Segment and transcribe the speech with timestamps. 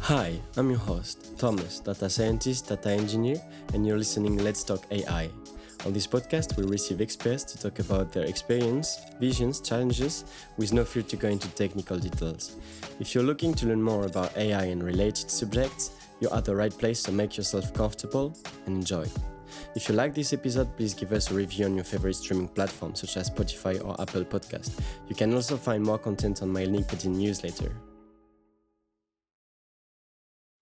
[0.00, 3.36] Hi, I'm your host, Thomas, data scientist, data engineer,
[3.72, 5.30] and you're listening Let's Talk AI.
[5.86, 10.24] On this podcast, we receive experts to talk about their experience, visions, challenges,
[10.56, 12.56] with no fear to go into technical details.
[13.00, 16.76] If you're looking to learn more about AI and related subjects, you're at the right
[16.76, 18.36] place, so make yourself comfortable
[18.66, 19.06] and enjoy.
[19.74, 22.94] If you like this episode, please give us a review on your favorite streaming platform,
[22.94, 24.80] such as Spotify or Apple Podcast.
[25.08, 27.72] You can also find more content on my LinkedIn newsletter.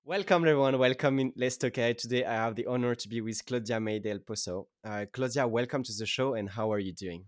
[0.05, 0.79] Welcome, everyone.
[0.79, 1.95] Welcome in Let's Talk AI.
[1.95, 4.67] Today, I have the honor to be with Claudia May del Pozo.
[4.85, 7.25] Uh, Claudia, welcome to the show, and how are you doing?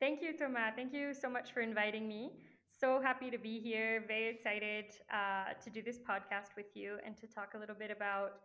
[0.00, 0.72] Thank you, Thomas.
[0.74, 2.32] Thank you so much for inviting me.
[2.80, 4.04] So happy to be here.
[4.08, 7.90] Very excited uh, to do this podcast with you and to talk a little bit
[7.90, 8.40] about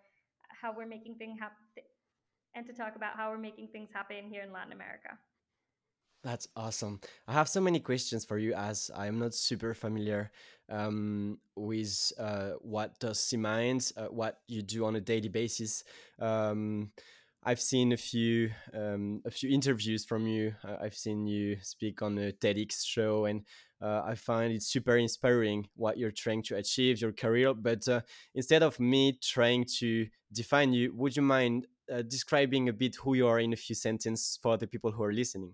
[0.50, 1.56] how we're making things happen
[2.54, 5.18] and to talk about how we're making things happen here in Latin America.
[6.22, 7.00] That's awesome.
[7.30, 10.32] I have so many questions for you as I'm not super familiar
[10.68, 15.86] um, with uh, what does C Minds, uh, what you do on a daily basis.
[16.20, 16.92] Um,
[17.48, 20.55] I've seen a few um, a few interviews from you.
[20.63, 23.43] Uh, I've seen you speak on a TEDx show, and
[23.79, 27.54] uh, I find it super inspiring what you're trying to achieve, your career.
[27.54, 28.02] But uh,
[28.34, 33.13] instead of me trying to define you, would you mind uh, describing a bit who
[33.13, 35.54] you are in a few sentences for the people who are listening?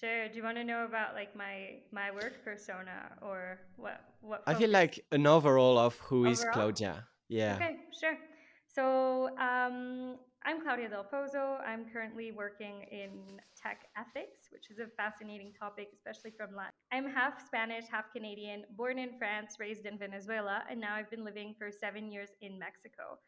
[0.00, 0.28] Sure.
[0.28, 4.42] Do you want to know about like my my work persona or what what?
[4.46, 6.32] I feel like an overall of who overall?
[6.32, 7.06] is Claudia.
[7.28, 7.56] Yeah.
[7.56, 8.18] Okay, sure.
[8.66, 11.58] So um, I'm Claudia Del Pozo.
[11.64, 16.72] I'm currently working in tech ethics, which is a fascinating topic, especially from Latin.
[16.90, 21.24] I'm half Spanish, half Canadian, born in France, raised in Venezuela, and now I've been
[21.24, 23.18] living for seven years in Mexico.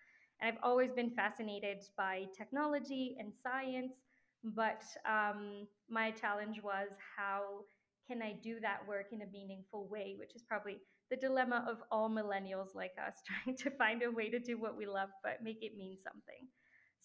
[0.40, 3.92] And I've always been fascinated by technology and science
[4.44, 7.64] but um, my challenge was how
[8.06, 10.76] can I do that work in a meaningful way, which is probably
[11.10, 13.14] the dilemma of all millennials like us
[13.44, 16.46] trying to find a way to do what we love but make it mean something.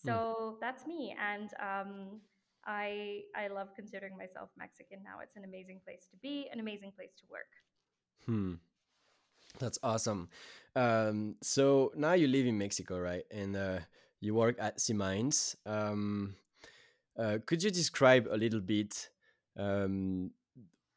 [0.04, 0.60] So mm.
[0.62, 2.22] that's me, and um,
[2.66, 5.20] I I love considering myself Mexican now.
[5.22, 7.52] It's an amazing place to be, an amazing place to work.
[8.26, 8.56] Hmm.
[9.58, 10.30] That's awesome.
[10.76, 13.24] Um, so now you live in Mexico, right?
[13.32, 13.80] And uh,
[14.20, 15.58] you work at C Minds.
[15.66, 16.36] Um,
[17.18, 19.10] uh, could you describe a little bit
[19.58, 20.31] um,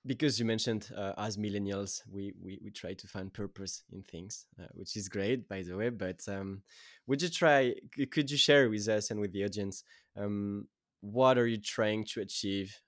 [0.04, 4.46] because you mentioned uh, as millennials we, we we try to find purpose in things
[4.60, 6.62] uh, which is great by the way but um,
[7.06, 7.74] would you try
[8.10, 9.84] could you share with us and with the audience
[10.16, 10.66] um,
[11.02, 12.80] what are you trying to achieve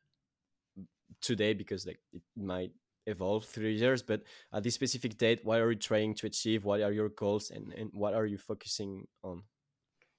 [1.21, 1.53] today?
[1.53, 2.73] Because like it might
[3.07, 4.23] evolve through years but
[4.55, 6.65] at this specific date what are you trying to achieve?
[6.65, 7.51] What are your goals?
[7.51, 9.43] And, and what are you focusing on?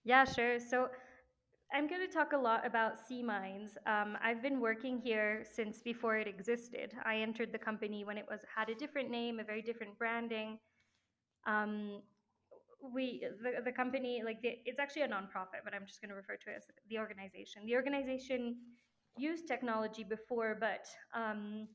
[0.04, 0.60] Yeah sure.
[0.60, 0.90] So
[1.76, 3.78] I'm going to talk a lot about C Minds.
[3.86, 6.94] Um, I've been working here since before it existed.
[7.04, 10.58] I entered the company when it was had a different name, a very different branding.
[11.46, 12.02] Um,
[12.94, 16.16] we the, the company like the, it's actually a nonprofit, but I'm just going to
[16.16, 17.66] refer to it as the organization.
[17.66, 18.56] The organization
[19.18, 21.68] used technology before, but um,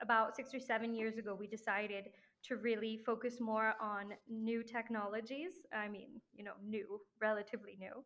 [0.00, 2.04] about six or seven years ago, we decided
[2.44, 5.52] to really focus more on new technologies.
[5.70, 8.04] I mean, you know, new, relatively new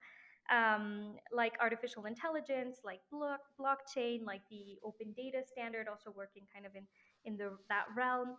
[0.50, 6.66] um, like artificial intelligence, like block, blockchain, like the open data standard, also working kind
[6.66, 6.84] of in,
[7.24, 8.36] in the, that realm.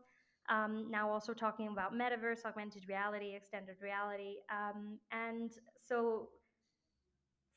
[0.50, 4.38] Um, now also talking about metaverse, augmented reality, extended reality.
[4.52, 6.30] Um, and so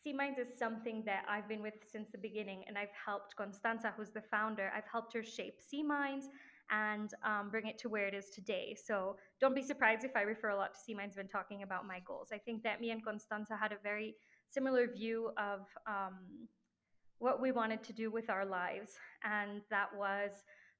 [0.04, 3.94] C Minds is something that I've been with since the beginning, and I've helped Constanza,
[3.96, 6.26] who's the founder, I've helped her shape C Minds
[6.70, 8.76] and um, bring it to where it is today.
[8.86, 11.86] So don't be surprised if I refer a lot to C Minds when talking about
[11.86, 12.28] my goals.
[12.32, 14.16] I think that me and Constanza had a very
[14.52, 16.18] similar view of um,
[17.18, 18.94] what we wanted to do with our lives.
[19.24, 20.30] And that was,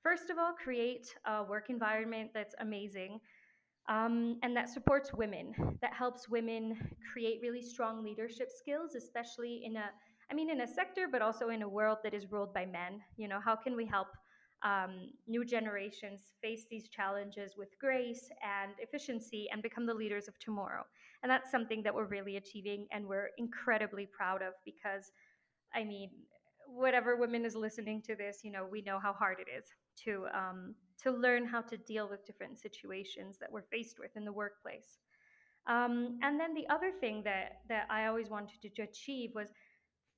[0.02, 3.20] first of all, create a work environment that's amazing
[3.88, 6.76] um, and that supports women, that helps women
[7.12, 9.84] create really strong leadership skills, especially in a,
[10.30, 13.00] I mean, in a sector, but also in a world that is ruled by men.
[13.16, 14.08] You know, how can we help
[14.64, 20.38] um, new generations face these challenges with grace and efficiency and become the leaders of
[20.38, 20.84] tomorrow.
[21.22, 25.10] And that's something that we're really achieving and we're incredibly proud of because,
[25.74, 26.10] I mean,
[26.66, 29.64] whatever women is listening to this, you know, we know how hard it is
[30.04, 34.24] to um, to learn how to deal with different situations that we're faced with in
[34.24, 34.98] the workplace.
[35.66, 39.48] Um, and then the other thing that that I always wanted to achieve was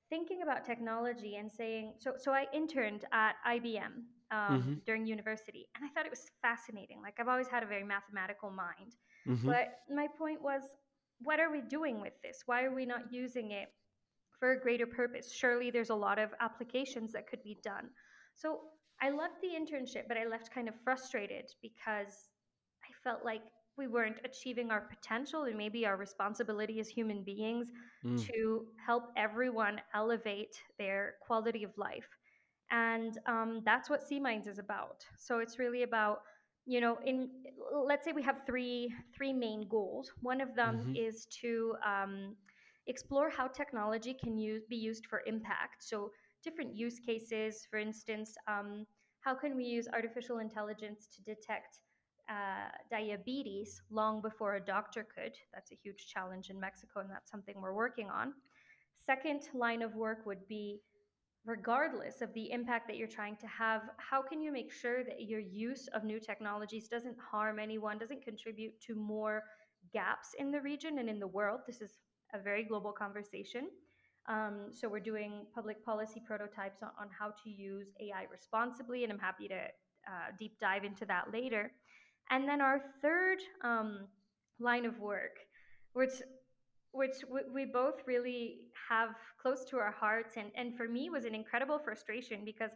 [0.09, 4.73] thinking about technology and saying so so i interned at ibm um, mm-hmm.
[4.85, 8.49] during university and i thought it was fascinating like i've always had a very mathematical
[8.49, 8.95] mind
[9.27, 9.47] mm-hmm.
[9.47, 10.63] but my point was
[11.21, 12.43] what are we doing with this?
[12.45, 13.69] Why are we not using it
[14.39, 15.31] for a greater purpose?
[15.31, 17.89] Surely there's a lot of applications that could be done.
[18.35, 18.59] So
[19.01, 22.29] I loved the internship, but I left kind of frustrated because
[22.83, 23.41] I felt like
[23.77, 27.67] we weren't achieving our potential and maybe our responsibility as human beings
[28.05, 28.23] Mm.
[28.27, 32.07] to help everyone elevate their quality of life.
[32.71, 35.05] And um, that's what C Minds is about.
[35.17, 36.19] So it's really about,
[36.65, 37.29] you know, in
[37.85, 40.11] let's say we have three three main goals.
[40.21, 40.95] One of them Mm-hmm.
[40.95, 42.35] is to um,
[42.87, 45.83] explore how technology can use, be used for impact.
[45.83, 46.11] So
[46.43, 48.85] different use cases, for instance, um,
[49.21, 51.79] how can we use artificial intelligence to detect
[52.29, 55.33] uh, diabetes long before a doctor could?
[55.53, 58.33] That's a huge challenge in Mexico, and that's something we're working on.
[59.05, 60.81] Second line of work would be
[61.45, 65.21] regardless of the impact that you're trying to have, how can you make sure that
[65.21, 69.43] your use of new technologies doesn't harm anyone, doesn't contribute to more
[69.93, 71.61] gaps in the region and in the world?
[71.67, 71.91] This is
[72.33, 73.69] a very global conversation.
[74.27, 79.13] Um, so we're doing public policy prototypes on, on, how to use AI responsibly, and
[79.13, 81.71] I'm happy to uh, deep dive into that later.
[82.31, 84.07] And then our third um,
[84.59, 85.37] line of work,
[85.93, 86.09] which
[86.95, 87.15] which
[87.53, 88.59] we both really
[88.89, 89.09] have
[89.41, 92.71] close to our hearts and, and for me was an incredible frustration because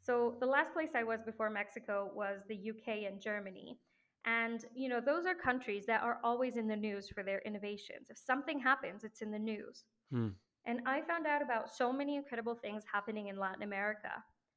[0.00, 3.78] so the last place i was before mexico was the uk and germany
[4.26, 8.08] and you know those are countries that are always in the news for their innovations
[8.10, 10.34] if something happens it's in the news Mm.
[10.66, 14.10] and I found out about so many incredible things happening in Latin America.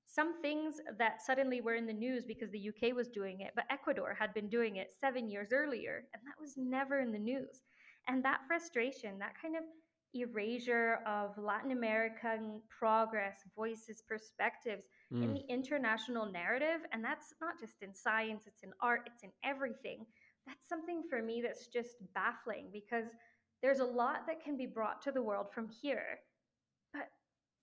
[0.06, 3.66] Some things that suddenly were in the news because the UK was doing it, but
[3.69, 7.62] Ecuador had been doing it seven years earlier, and that was never in the news.
[8.07, 9.63] And that frustration, that kind of
[10.13, 14.86] erasure of Latin American progress, voices, perspectives
[15.21, 15.33] in Mm.
[15.33, 20.06] the international narrative, and that's not just in science, it's in art, it's in everything.
[20.45, 23.06] That's something for me that's just baffling because
[23.62, 26.19] there's a lot that can be brought to the world from here,
[26.94, 27.09] but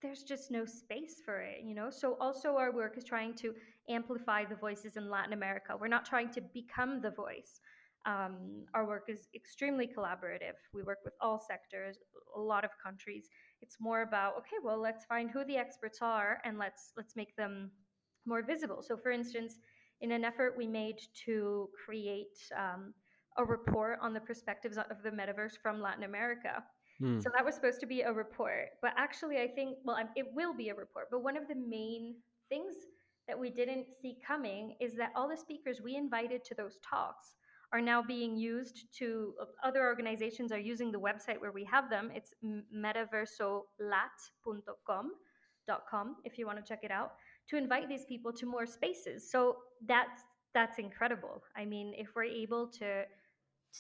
[0.03, 1.91] there's just no space for it, you know?
[1.91, 3.55] So, also, our work is trying to
[3.89, 5.77] amplify the voices in Latin America.
[5.79, 7.61] We're not trying to become the voice.
[8.07, 10.57] Um, our work is extremely collaborative.
[10.75, 11.97] We work with all sectors,
[12.37, 13.29] a lot of countries.
[13.63, 17.35] It's more about okay, well, let's find who the experts are and let's let's make
[17.37, 17.71] them
[18.27, 18.83] more visible.
[18.83, 19.55] So, for instance,
[20.01, 22.93] in an effort we made to create um,
[23.39, 26.63] a report on the perspectives of the metaverse from Latin America.
[27.03, 27.23] Mm.
[27.23, 30.55] So that was supposed to be a report, but actually, I think, well, it will
[30.55, 31.09] be a report.
[31.11, 32.17] But one of the main
[32.49, 32.75] things
[33.27, 37.35] that we didn't see coming is that all the speakers we invited to those talks
[37.75, 39.35] are now being used to
[39.69, 42.13] other organizations are using the website where we have them.
[42.15, 42.33] It's
[42.73, 45.11] metaversolat.com
[45.91, 47.13] com if you want to check it out
[47.49, 49.31] to invite these people to more spaces.
[49.31, 49.57] So
[49.87, 50.23] that's
[50.55, 51.43] that's incredible.
[51.57, 53.05] I mean, if we're able to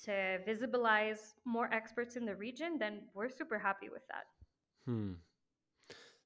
[0.07, 0.15] to
[0.49, 4.27] visibilize more experts in the region, then we're super happy with that.
[4.87, 5.13] Hmm.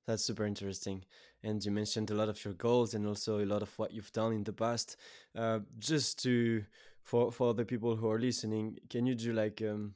[0.07, 1.05] That's super interesting.
[1.43, 4.13] And you mentioned a lot of your goals and also a lot of what you've
[4.13, 4.97] done in the past.
[5.37, 6.65] Uh, just to
[7.09, 9.95] for for the people who are listening, can you do like um,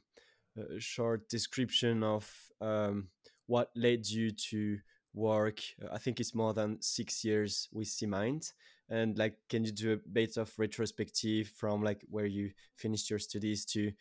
[0.57, 2.27] a short description of
[2.59, 3.09] um,
[3.45, 4.79] what led you to
[5.13, 5.59] work?
[5.91, 8.51] I think it's more than six years with C-Mind.
[8.89, 13.19] And like, can you do a bit of retrospective from like where you finished your
[13.19, 13.91] studies to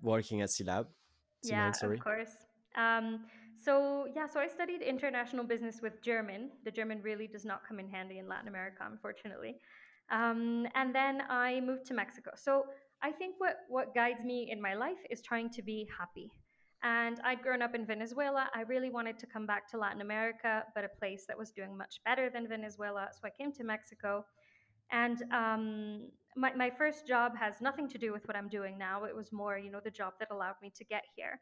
[0.00, 0.86] working at C-Lab?
[1.42, 1.98] Yeah, C-Mind, of sorry.
[1.98, 2.36] course.
[2.76, 3.24] Um,
[3.58, 6.50] so yeah, so I studied international business with German.
[6.64, 9.56] The German really does not come in handy in Latin America, unfortunately.
[10.10, 12.32] Um, and then I moved to Mexico.
[12.36, 12.64] So
[13.02, 16.30] I think what what guides me in my life is trying to be happy.
[16.82, 18.48] And I'd grown up in Venezuela.
[18.54, 21.76] I really wanted to come back to Latin America, but a place that was doing
[21.76, 23.08] much better than Venezuela.
[23.12, 24.24] So I came to Mexico.
[24.90, 29.04] And um, my, my first job has nothing to do with what I'm doing now.
[29.04, 31.38] It was more, you know, the job that allowed me to get here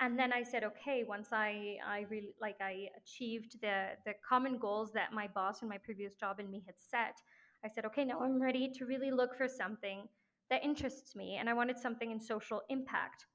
[0.00, 4.58] and then i said okay once i i really like i achieved the the common
[4.58, 7.16] goals that my boss and my previous job and me had set
[7.64, 10.08] i said okay now i'm ready to really look for something
[10.50, 13.26] that interests me and i wanted something in social impact.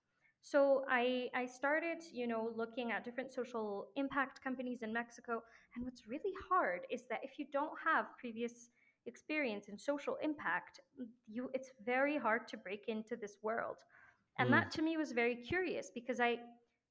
[0.42, 5.42] So i i started you know looking at different social impact companies in mexico
[5.76, 8.70] and what's really hard is that if you don't have previous
[9.06, 10.80] experience in social impact
[11.28, 13.78] you it's very hard to break into this world.
[14.40, 16.40] And Mm, that to me was very curious because I,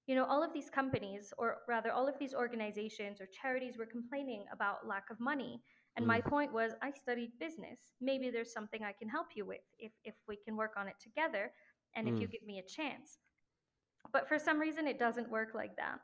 [0.06, 3.86] you know, all of these companies, or rather, all of these organizations or charities were
[3.86, 5.60] complaining about lack of money.
[5.96, 7.80] And my mm, point was, I studied business.
[8.00, 10.96] Maybe there's something I can help you with if, if we can work on it
[11.02, 11.52] together
[11.96, 13.18] and if you mm, give me a chance.
[14.12, 16.00] But for some reason, it doesn't work like that.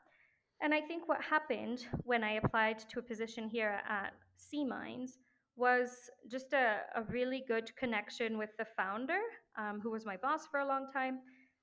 [0.62, 5.18] And I think what happened when I applied to a position here at C Minds
[5.56, 9.20] was just a, a really good connection with the founder,
[9.58, 11.20] um, who was my boss for a long time.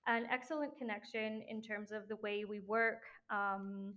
[0.08, 3.02] an excellent connection in terms of the way we work.
[3.30, 3.94] Um,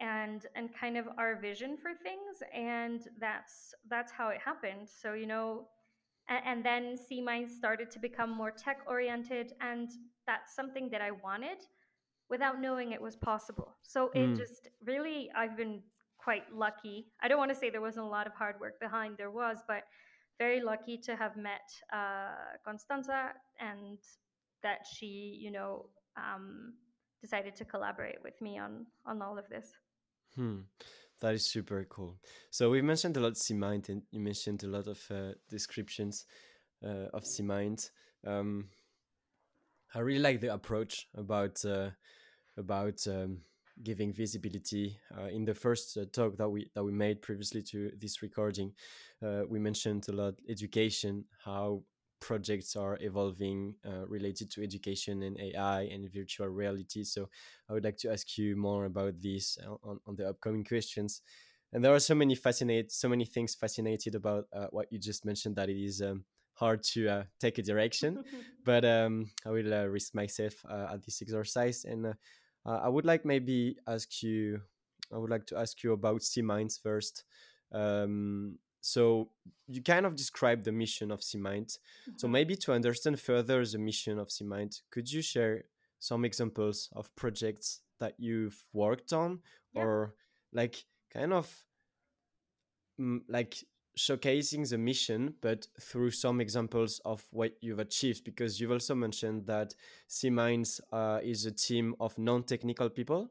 [0.00, 5.12] and and kind of our vision for things and that's that's how it happened so
[5.14, 5.66] you know
[6.28, 9.90] and, and then C Minds started to become more tech oriented, and
[10.26, 11.58] that's something that I wanted
[12.28, 13.76] without knowing it was possible.
[13.82, 14.36] So it Hmm.
[14.36, 15.82] just really, I've been
[16.18, 17.06] quite lucky.
[17.22, 19.58] I don't want to say there wasn't a lot of hard work behind, there was,
[19.68, 19.84] but
[20.38, 23.98] very lucky to have met uh, Constanza and
[24.62, 25.86] that she, you know,
[26.16, 26.74] um,
[27.20, 29.72] decided to collaborate with me on on all of this.
[30.36, 30.60] Hmm.
[31.20, 32.18] That is super cool.
[32.50, 36.26] So we mentioned a lot C-Mind, and you mentioned a lot of uh, descriptions
[36.84, 37.90] uh, of C-Mind.
[38.26, 38.68] Um,
[39.94, 41.90] I really like the approach about uh,
[42.58, 43.38] about um,
[43.82, 44.98] giving visibility.
[45.16, 48.72] Uh, in the first uh, talk that we that we made previously to this recording,
[49.24, 51.82] uh, we mentioned a lot education, how
[52.20, 57.04] projects are evolving uh, related to education and AI and virtual reality.
[57.04, 57.28] So
[57.68, 61.22] I would like to ask you more about this on, on the upcoming questions.
[61.72, 65.24] And there are so many fascinate, so many things fascinated about uh, what you just
[65.24, 68.24] mentioned that it is um, hard to uh, take a direction
[68.66, 72.12] but um, I will uh, risk myself uh, at this exercise, and uh,
[72.66, 74.60] uh, I would like maybe ask you.
[75.14, 77.24] I would like to ask you about C Minds first.
[77.72, 79.30] Um, so
[79.66, 81.80] you kind of described the mission of C Minds.
[82.16, 85.64] So maybe to understand further the mission of C Minds, could you share
[85.98, 89.40] some examples of projects that you've worked on,
[89.74, 89.82] Yeah.
[89.82, 90.14] or
[90.52, 91.64] like kind of
[93.00, 93.56] mm, like
[93.98, 98.22] showcasing the mission, but through some examples of what you've achieved.
[98.22, 99.74] Because you've also mentioned that
[100.06, 103.30] C uh, is a team of non-technical people.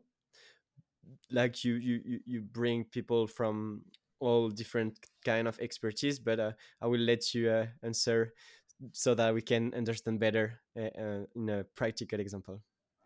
[1.31, 3.85] Like you, you you bring people from
[4.19, 6.19] all different kind of expertise.
[6.19, 8.33] But uh, I will let you uh, answer
[8.91, 12.61] so that we can understand better uh, uh, in a practical example.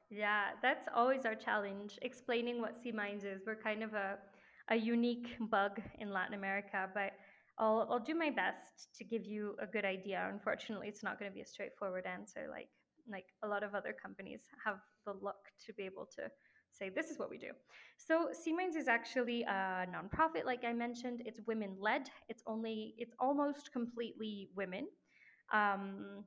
[0.10, 3.42] Yeah, that's always our challenge, explaining what C Minds is.
[3.46, 4.18] We're kind of a,
[4.70, 7.12] a unique bug in Latin America, but
[7.60, 10.28] I'll, I'll do my best to give you a good idea.
[10.32, 12.70] Unfortunately, it's not going to be a straightforward answer like
[13.12, 16.30] like a lot of other companies have the luck to be able to
[16.71, 17.51] say this is what we do.
[17.97, 21.21] So Minds is actually a nonprofit, like I mentioned.
[21.25, 22.09] It's women led.
[22.27, 24.88] It's only it's almost completely women.
[25.53, 26.23] Um,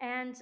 [0.00, 0.36] and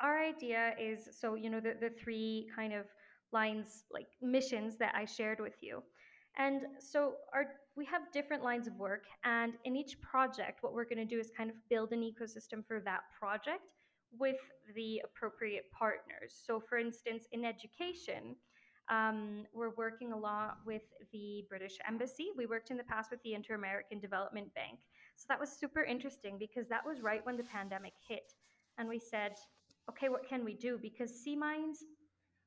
[0.00, 2.86] our idea is so, you know, the, the three kind of
[3.32, 5.82] lines, like missions that I shared with you.
[6.38, 7.44] And so our
[7.76, 11.18] we have different lines of work, and in each project, what we're going to do
[11.18, 13.62] is kind of build an ecosystem for that project
[14.18, 14.36] with
[14.74, 16.34] the appropriate partners.
[16.46, 18.36] So, for instance, in education,
[18.90, 20.82] um, we're working a lot with
[21.12, 22.28] the British Embassy.
[22.36, 24.80] We worked in the past with the Inter American Development Bank.
[25.16, 28.34] So that was super interesting because that was right when the pandemic hit
[28.78, 29.32] and we said,
[29.88, 30.78] okay, what can we do?
[30.80, 31.84] Because C Minds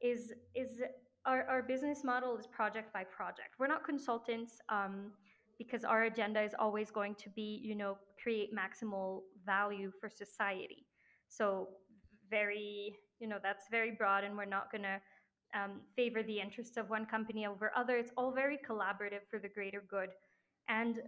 [0.02, 0.82] is is
[1.26, 3.56] our, our business model is project by project.
[3.58, 5.12] We're not consultants um,
[5.58, 10.86] because our agenda is always going to be, you know, create maximal value for society.
[11.30, 11.70] So
[12.30, 15.00] very, you know, that's very broad, and we're not going to
[15.54, 17.98] um, favor the interests of one company over other.
[17.98, 20.10] It's all very collaborative for the greater good.
[20.68, 21.00] And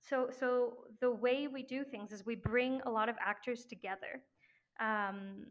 [0.00, 4.22] so so the way we do things is we bring a lot of actors together.
[4.80, 5.46] Um,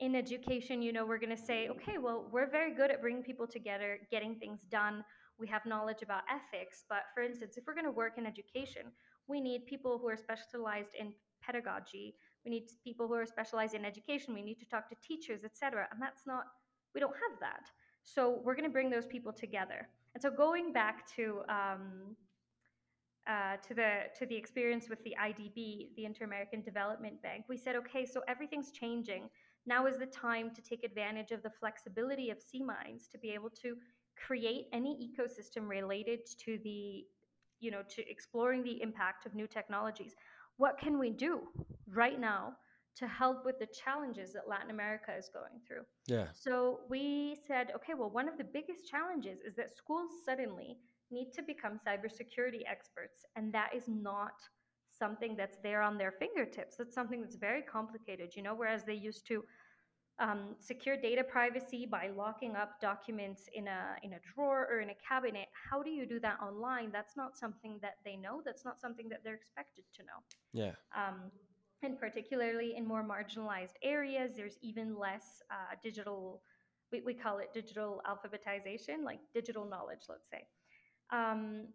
[0.00, 3.22] in education you know we're going to say okay well we're very good at bringing
[3.22, 5.04] people together getting things done.
[5.38, 8.82] We have knowledge about ethics but for instance if we're going to work in education
[9.28, 12.16] we need people who are specialized in pedagogy.
[12.44, 14.34] We need people who are specialized in education.
[14.34, 16.44] We need to talk to teachers etc and that's not
[16.94, 17.70] we don't have that
[18.02, 22.16] so we're going to bring those people together and so going back to um,
[23.26, 27.56] uh, to the to the experience with the IDB, the Inter American Development Bank, we
[27.56, 29.30] said, okay, so everything's changing.
[29.64, 33.30] Now is the time to take advantage of the flexibility of C Minds to be
[33.30, 33.76] able to
[34.16, 37.04] create any ecosystem related to the,
[37.60, 40.14] you know, to exploring the impact of new technologies.
[40.56, 41.42] What can we do
[41.86, 42.54] right now
[42.96, 45.82] to help with the challenges that Latin America is going through?
[46.06, 46.26] Yeah.
[46.34, 50.78] So we said, okay, well, one of the biggest challenges is that schools suddenly
[51.10, 53.24] need to become cybersecurity experts.
[53.36, 54.34] And that is not
[54.90, 56.76] something that's there on their fingertips.
[56.78, 59.42] It's something that's very complicated, you know, whereas they used to
[60.18, 64.90] um, secure data privacy by locking up documents in a in a drawer or in
[64.90, 65.48] a cabinet.
[65.70, 66.90] How do you do that online?
[66.92, 68.42] That's not something that they know.
[68.44, 70.18] That's not something that they're expected to know.
[70.52, 70.72] Yeah.
[70.94, 71.30] Um,
[71.82, 76.42] and particularly in more marginalized areas, there's even less uh, digital.
[76.92, 80.46] We, we call it digital alphabetization, like digital knowledge, let's say.
[81.10, 81.68] Um,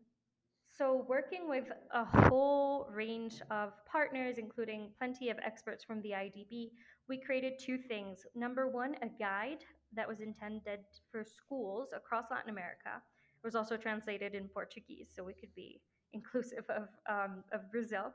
[0.72, 6.72] So, working with a whole range of partners, including plenty of experts from the IDB,
[7.10, 8.26] we created two things.
[8.36, 13.02] Number one, a guide that was intended for schools across Latin America.
[13.42, 15.82] It was also translated in Portuguese, so we could be
[16.14, 18.14] inclusive of, um, of Brazil.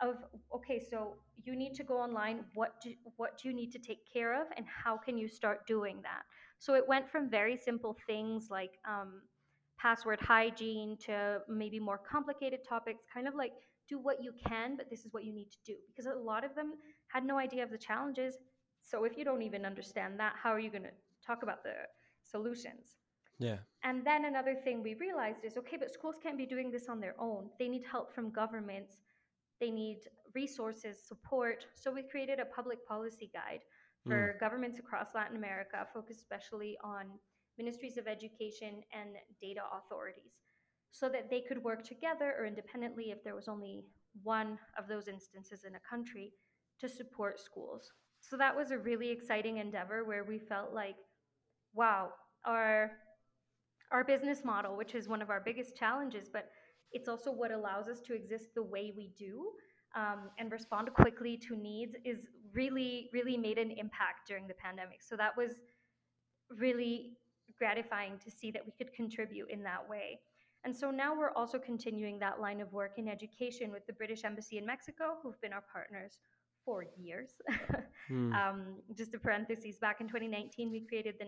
[0.00, 0.16] Of
[0.54, 1.14] okay, so
[1.44, 2.44] you need to go online.
[2.54, 5.66] What do what do you need to take care of, and how can you start
[5.66, 6.22] doing that?
[6.58, 9.22] So it went from very simple things like um,
[9.78, 13.52] password hygiene to maybe more complicated topics, kind of like
[13.88, 15.76] do what you can, but this is what you need to do.
[15.88, 16.74] Because a lot of them
[17.08, 18.34] had no idea of the challenges.
[18.82, 21.74] So if you don't even understand that, how are you going to talk about the
[22.22, 22.96] solutions?
[23.38, 23.58] Yeah.
[23.84, 27.00] And then another thing we realized is okay, but schools can't be doing this on
[27.00, 27.50] their own.
[27.58, 28.98] They need help from governments,
[29.60, 30.00] they need
[30.34, 31.66] resources, support.
[31.74, 33.60] So we created a public policy guide
[34.06, 34.10] Mm.
[34.10, 37.18] for governments across Latin America, focused especially on
[37.58, 40.32] ministries of education and data authorities,
[40.92, 43.84] so that they could work together or independently if there was only
[44.22, 46.32] one of those instances in a country
[46.80, 47.92] to support schools.
[48.20, 50.96] So that was a really exciting endeavor where we felt like,
[51.74, 52.10] wow,
[52.44, 52.92] our
[53.90, 56.50] our business model, which is one of our biggest challenges, but
[56.92, 59.50] it's also what allows us to exist the way we do
[59.96, 65.02] um, and respond quickly to needs, is really, really made an impact during the pandemic.
[65.02, 65.60] So that was
[66.50, 67.12] really
[67.58, 70.20] gratifying to see that we could contribute in that way.
[70.64, 74.24] And so now we're also continuing that line of work in education with the British
[74.24, 76.18] Embassy in Mexico, who've been our partners
[76.64, 77.30] for years.
[78.10, 78.32] Mm.
[78.32, 81.26] um, just a parenthesis, back in 2019, we created the,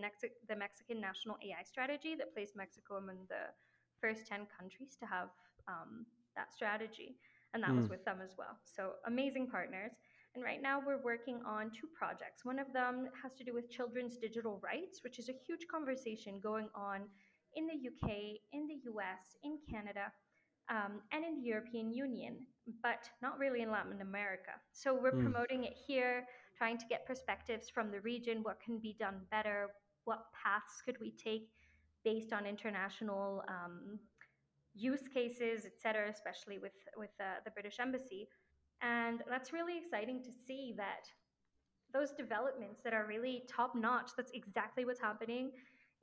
[0.49, 3.53] the Mexican National AI Strategy that placed Mexico among the
[4.01, 5.29] first 10 countries to have
[5.67, 7.17] um, that strategy.
[7.53, 7.89] And that was Mm.
[7.89, 8.57] with them as well.
[8.63, 9.91] So amazing partners.
[10.35, 12.45] And right now we're working on two projects.
[12.45, 16.39] One of them has to do with children's digital rights, which is a huge conversation
[16.39, 17.09] going on
[17.55, 20.11] in the UK, in the US, in Canada,
[20.69, 22.45] um, and in the European Union,
[22.81, 24.51] but not really in Latin America.
[24.71, 25.23] So we're Mm.
[25.23, 26.25] promoting it here,
[26.57, 29.69] trying to get perspectives from the region, what can be done better,
[30.05, 31.49] what paths could we take
[32.05, 33.99] based on international um,
[34.73, 38.27] use cases, et cetera, especially with, with uh, the British Embassy.
[38.81, 41.05] And that's really exciting to see that
[41.93, 45.51] those developments that are really top notch, that's exactly what's happening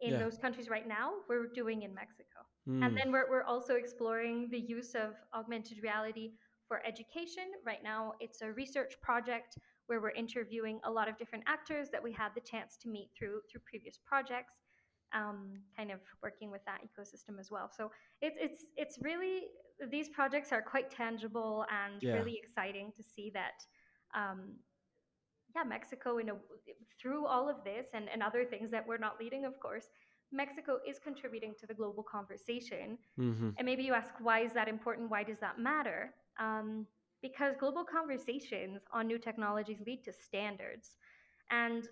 [0.01, 0.19] in Yeah.
[0.19, 2.47] those countries right now, we're doing in Mexico.
[2.83, 2.99] And Mm.
[2.99, 6.35] then we're, we're also exploring the use of augmented reality
[6.69, 7.45] for education.
[7.65, 12.03] Right now, it's a research project where we're interviewing a lot of different actors that
[12.03, 14.53] we had the chance to meet through through previous projects,
[15.15, 17.71] um, kind of working with that ecosystem as well.
[17.75, 17.91] So
[18.21, 19.49] it's it's it's really
[19.91, 22.15] these projects are quite tangible and Yeah.
[22.15, 23.63] really exciting to see that.
[24.15, 24.57] Um,
[25.55, 26.35] yeah, Mexico in a,
[27.01, 29.87] through all of this and, and other things that we're not leading, of course,
[30.31, 32.99] Mexico is contributing to the global conversation.
[33.17, 35.11] hmm And maybe you ask, why is that important?
[35.11, 36.15] Why does that matter?
[36.39, 36.87] Um,
[37.23, 40.97] because global conversations on new technologies lead to standards
[41.51, 41.89] and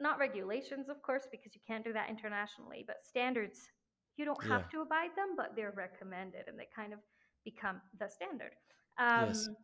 [0.00, 3.68] not regulations, of course, because you can't do that internationally, but standards,
[4.16, 4.48] you don't Yeah.
[4.48, 7.00] have to abide them, but they're recommended and they kind of
[7.44, 8.54] become the standard.
[8.98, 9.48] Yes.
[9.48, 9.56] Um,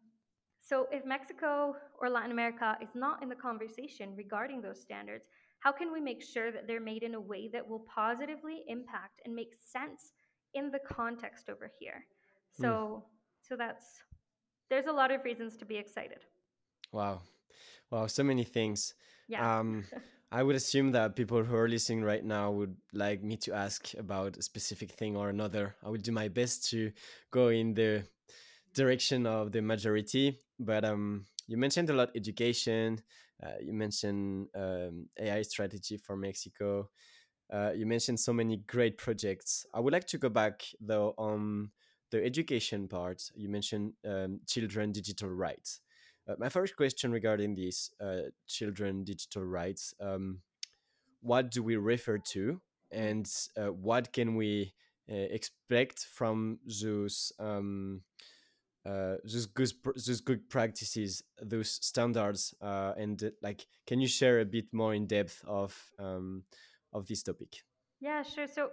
[0.61, 5.27] so, if Mexico or Latin America is not in the conversation regarding those standards,
[5.59, 9.21] how can we make sure that they're made in a way that will positively impact
[9.25, 10.13] and make sense
[10.55, 12.07] in the context over here?
[12.59, 12.63] Mm.
[12.63, 13.05] So,
[13.41, 14.03] so that's
[14.71, 16.25] there's a lot of reasons to be excited.
[16.93, 17.23] Wow.
[17.91, 18.07] Wow.
[18.07, 18.95] So many things.
[19.29, 19.59] Yeah.
[19.59, 19.85] Um,
[20.33, 23.93] I would assume that people who are listening right now would like me to ask
[23.99, 25.77] about a specific thing or another.
[25.85, 26.91] I will do my best to
[27.31, 28.05] go in the
[28.75, 30.41] direction of the majority.
[30.59, 33.03] But um, you mentioned a lot education.
[33.43, 36.89] Uh, you mentioned um, AI strategy for Mexico.
[37.53, 39.67] Uh, you mentioned so many great projects.
[39.75, 41.71] I would like to go back though on
[42.11, 43.23] the education part.
[43.35, 45.81] You mentioned um, children digital rights.
[46.29, 50.41] Uh, my first question regarding these uh, children digital rights: um,
[51.21, 54.75] What do we refer to, and uh, what can we
[55.11, 58.03] uh, expect from those um,
[58.85, 64.45] uh, those good those good practices, those standards, uh, and like, can you share a
[64.45, 66.45] bit more in depth of um,
[66.93, 67.63] of this topic?
[68.01, 68.47] Yeah, sure.
[68.47, 68.71] So,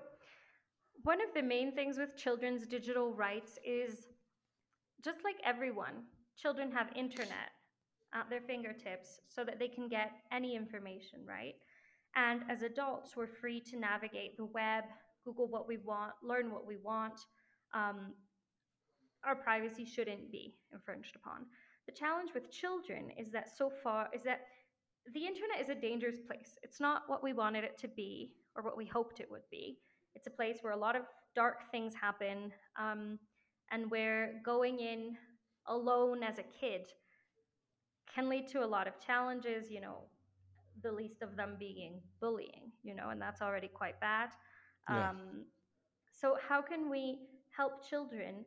[1.04, 4.08] one of the main things with children's digital rights is
[5.04, 6.06] just like everyone,
[6.42, 7.52] children have internet
[8.14, 11.56] at their fingertips so that they can get any information, right?
[12.16, 14.86] And as adults, we're free to navigate the web,
[15.26, 17.20] Google what we want, learn what we want.
[17.74, 18.14] Um,
[19.24, 21.46] our privacy shouldn't be infringed upon.
[21.86, 24.42] The challenge with children is that so far is that
[25.14, 26.58] the internet is a dangerous place.
[26.64, 29.78] It's not what we wanted it to be or what we hoped it would be.
[30.16, 31.04] It's a place where a lot of
[31.36, 32.52] dark things happen.
[32.80, 33.20] Um,
[33.72, 35.16] and where going in
[35.70, 36.88] alone as a kid
[38.14, 40.00] can lead to a lot of challenges, you know,
[40.82, 44.30] the least of them being bullying, you know, and that's already quite bad.
[44.90, 45.10] Yeah.
[45.10, 45.46] Um,
[46.12, 47.20] so, how can we
[47.56, 48.46] help children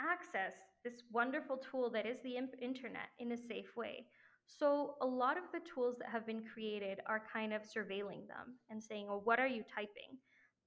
[0.00, 0.54] access
[0.84, 4.06] this wonderful tool that is the internet in a safe way?
[4.46, 8.58] So, a lot of the tools that have been created are kind of surveilling them
[8.70, 10.18] and saying, well, what are you typing?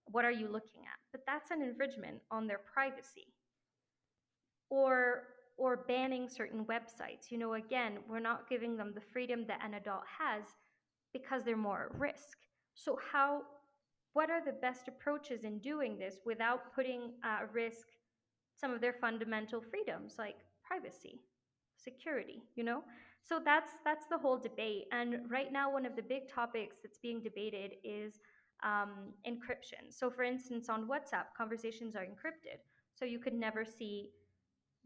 [0.05, 0.99] What are you looking at?
[1.11, 3.33] But that's an infringement on their privacy.
[4.69, 5.23] Or
[5.61, 7.29] or banning certain websites.
[7.29, 10.43] You know, again, we're not giving them the freedom that an adult has
[11.13, 12.37] because they're more at risk.
[12.73, 13.43] So how
[14.13, 17.87] what are the best approaches in doing this without putting at risk
[18.59, 21.21] some of their fundamental freedoms like privacy,
[21.77, 22.83] security, you know?
[23.21, 24.85] So that's that's the whole debate.
[24.91, 28.19] And right now, one of the big topics that's being debated is
[28.63, 29.91] um, encryption.
[29.91, 32.59] So, for instance, on WhatsApp, conversations are encrypted,
[32.95, 34.09] so you could never see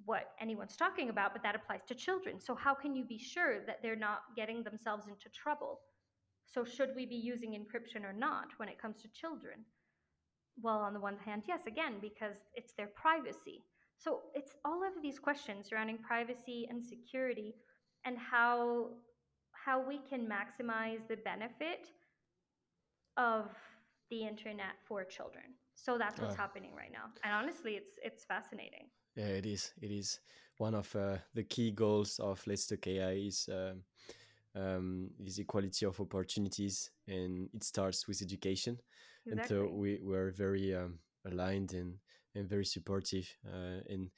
[0.04, 2.40] what anyone's talking about, but that applies to children.
[2.40, 5.80] So, how can you be sure that they're not getting themselves into trouble?
[6.46, 9.66] So, should we be using encryption or not when it comes to children?
[10.62, 13.64] Well, on the one hand, yes, again, because it's their privacy.
[13.98, 17.56] So, it's all of these questions surrounding privacy and security
[18.06, 18.90] and how
[19.66, 21.88] how we can maximize the benefit
[23.18, 23.50] of
[24.10, 25.46] the internet for children.
[25.76, 27.06] So that's what's uh, happening right now.
[27.24, 28.88] And honestly, it's it's fascinating.
[29.16, 29.72] Yeah, it is.
[29.82, 30.20] It is
[30.58, 33.84] one of uh, the key goals of Let's Talk AI is um,
[34.56, 38.80] um, is equality of opportunities, and it starts with education.
[39.26, 39.32] Exactly.
[39.32, 41.96] And so we we're very um, aligned and
[42.36, 43.28] and very supportive.
[43.48, 44.10] Uh, and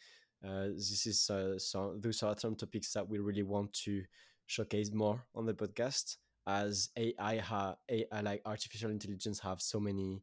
[0.45, 4.03] uh, this is uh, so those are some topics that we really want to
[4.47, 10.21] showcase more on the podcast as AI, ha, AI like artificial intelligence have so many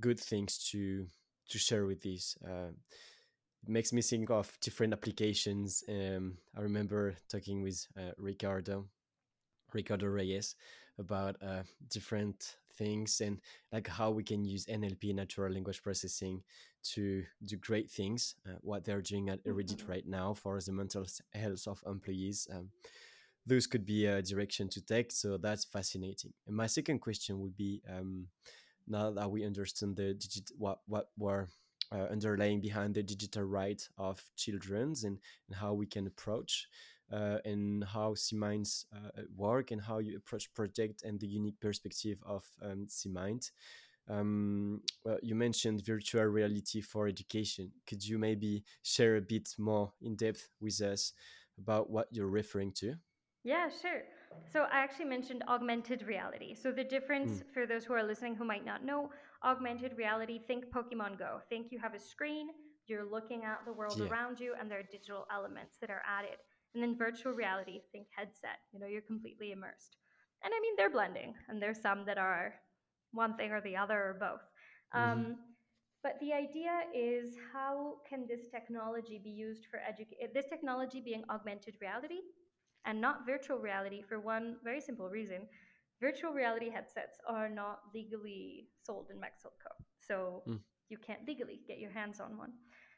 [0.00, 1.06] good things to
[1.50, 2.36] to share with this.
[3.62, 5.84] It makes me think of different applications.
[5.88, 8.86] Um, I remember talking with uh, Ricardo,
[9.72, 10.54] Ricardo Reyes,
[10.98, 13.40] about uh, different things and
[13.72, 16.42] like how we can use NLP, natural language processing,
[16.82, 18.36] to do great things.
[18.46, 19.90] Uh, what they're doing at Eridit mm-hmm.
[19.90, 22.46] right now for the mental health of employees.
[22.52, 22.70] Um,
[23.46, 25.10] those could be a direction to take.
[25.10, 26.32] So that's fascinating.
[26.46, 28.28] And my second question would be um,
[28.86, 31.48] now that we understand the digit, what what were
[31.92, 36.68] uh, underlying behind the digital right of children's and, and how we can approach
[37.12, 42.18] uh, and how C-Minds uh, work and how you approach project and the unique perspective
[42.26, 43.50] of um, C-Mind.
[44.10, 47.72] Um, well, you mentioned virtual reality for education.
[47.86, 51.12] Could you maybe share a bit more in depth with us
[51.58, 52.94] about what you're referring to?
[53.44, 54.02] Yeah, sure.
[54.52, 56.54] So I actually mentioned augmented reality.
[56.54, 57.52] So the difference mm.
[57.52, 59.10] for those who are listening who might not know,
[59.44, 61.40] augmented reality, think Pokemon Go.
[61.48, 62.48] Think you have a screen,
[62.86, 64.06] you're looking at the world yeah.
[64.06, 66.38] around you, and there are digital elements that are added.
[66.74, 68.58] And then virtual reality, think headset.
[68.72, 69.96] You know, you're completely immersed.
[70.44, 72.54] And I mean, they're blending, and there's some that are
[73.12, 74.40] one thing or the other or both.
[74.94, 75.10] Mm-hmm.
[75.10, 75.36] Um,
[76.02, 80.28] but the idea is how can this technology be used for education?
[80.32, 82.20] This technology being augmented reality
[82.86, 85.48] and not virtual reality for one very simple reason.
[86.00, 89.70] Virtual reality headsets are not legally sold in Mexico.
[89.98, 90.60] So mm.
[90.88, 92.52] you can't legally get your hands on one.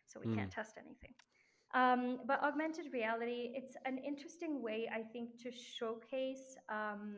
[0.07, 0.37] So we mm.
[0.37, 1.15] can't test anything.
[1.73, 7.15] Um, but augmented reality, it's an interesting way, I think, to showcase um,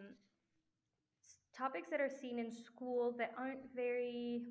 [1.57, 4.43] topics that are seen in school that aren't very,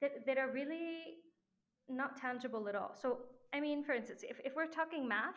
[0.00, 1.18] that, that are really
[1.88, 2.94] not tangible at all.
[3.00, 3.18] So,
[3.52, 5.34] I mean, for instance, if, if we're talking math,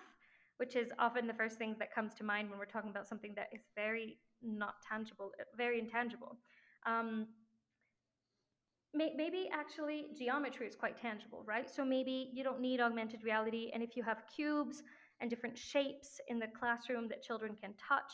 [0.58, 3.34] which is often the first thing that comes to mind when we're talking about something
[3.36, 6.38] that is very not tangible, very intangible.
[6.86, 7.28] Um,
[8.93, 11.69] may, maybe actually geometry is quite tangible, right?
[11.69, 14.84] So maybe you don't need augmented reality, and if you have cubes
[15.19, 18.12] and different shapes in the classroom that children can touch,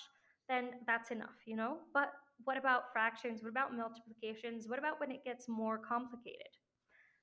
[0.50, 1.78] then that's enough, you know?
[1.94, 2.12] But
[2.44, 3.42] what about fractions?
[3.42, 4.68] What about multiplications?
[4.68, 6.48] What about when it gets more complicated?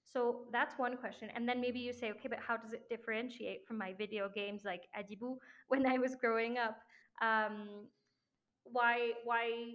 [0.05, 1.29] So that's one question.
[1.35, 4.63] And then maybe you say, okay, but how does it differentiate from my video games
[4.65, 5.37] like Adibou
[5.69, 6.79] when I was growing up?
[7.23, 7.87] Um,
[8.73, 9.75] why why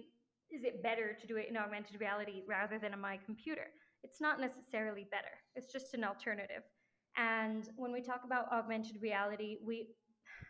[0.50, 3.68] is it better to do it in augmented reality rather than on my computer?
[4.02, 5.34] It's not necessarily better.
[5.54, 6.62] It's just an alternative.
[7.16, 9.88] And when we talk about augmented reality, we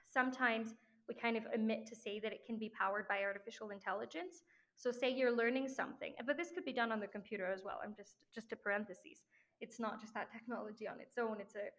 [0.08, 0.74] sometimes
[1.08, 4.42] we kind of omit to say that it can be powered by artificial intelligence.
[4.76, 7.80] So say you're learning something, but this could be done on the computer as well.
[7.82, 9.22] I'm just just a parenthesis
[9.60, 11.38] it's not just that technology on its own.
[11.40, 11.72] It's a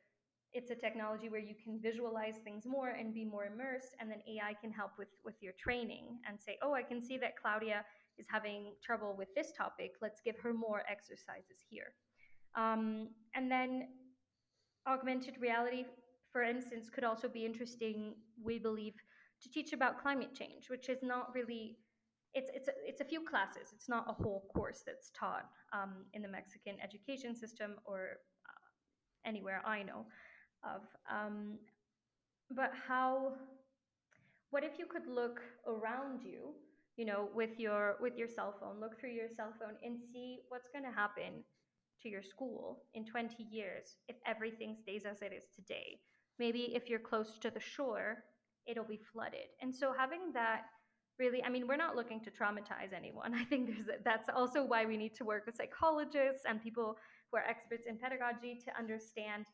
[0.53, 4.19] it's a technology where you can visualize things more and be more immersed and then
[4.27, 7.83] ai can help with with your training and say oh i can see that claudia
[8.17, 9.93] is having trouble with this topic.
[10.01, 11.93] Let's give her more exercises here.
[12.55, 13.89] Um, and then
[14.87, 15.85] augmented reality,
[16.31, 18.93] for instance, could also be interesting, we believe,
[19.41, 21.77] to teach about climate change, which is not really
[22.33, 23.71] it's it's a, it's a few classes.
[23.73, 29.27] It's not a whole course that's taught um, in the Mexican education system or uh,
[29.27, 30.05] anywhere I know
[30.75, 30.81] of.
[31.11, 31.57] Um,
[32.51, 33.33] but how?
[34.49, 36.53] What if you could look around you,
[36.95, 40.39] you know, with your with your cell phone, look through your cell phone and see
[40.49, 41.43] what's going to happen
[42.01, 45.99] to your school in 20 years if everything stays as it is today.
[46.39, 48.23] Maybe if you're close to the shore,
[48.67, 49.49] it'll be flooded.
[49.61, 50.65] And so having that
[51.19, 54.85] really i mean we're not looking to traumatize anyone i think there's that's also why
[54.85, 56.97] we need to work with psychologists and people
[57.31, 59.45] who are experts in pedagogy to understand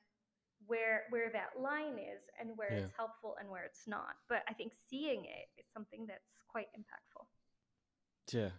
[0.67, 2.86] where where that line is and where Yeah.
[2.86, 6.67] it's helpful and where it's not but i think seeing it is something that's quite
[6.78, 7.26] impactful
[8.32, 8.49] Yeah.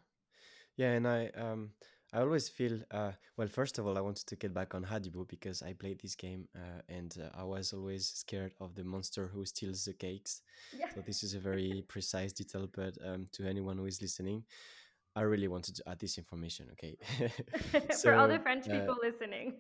[0.77, 1.71] Yeah, and I um
[2.12, 5.27] I always feel uh well first of all I wanted to get back on Adibou
[5.29, 9.29] because I played this game uh, and uh, I was always scared of the monster
[9.29, 10.43] who steals the cakes.
[10.73, 14.45] yeah So this is a very precise detail but um to anyone who is listening,
[15.16, 16.96] I really wanted to add this information, okay?
[18.03, 19.55] for all the french uh people listening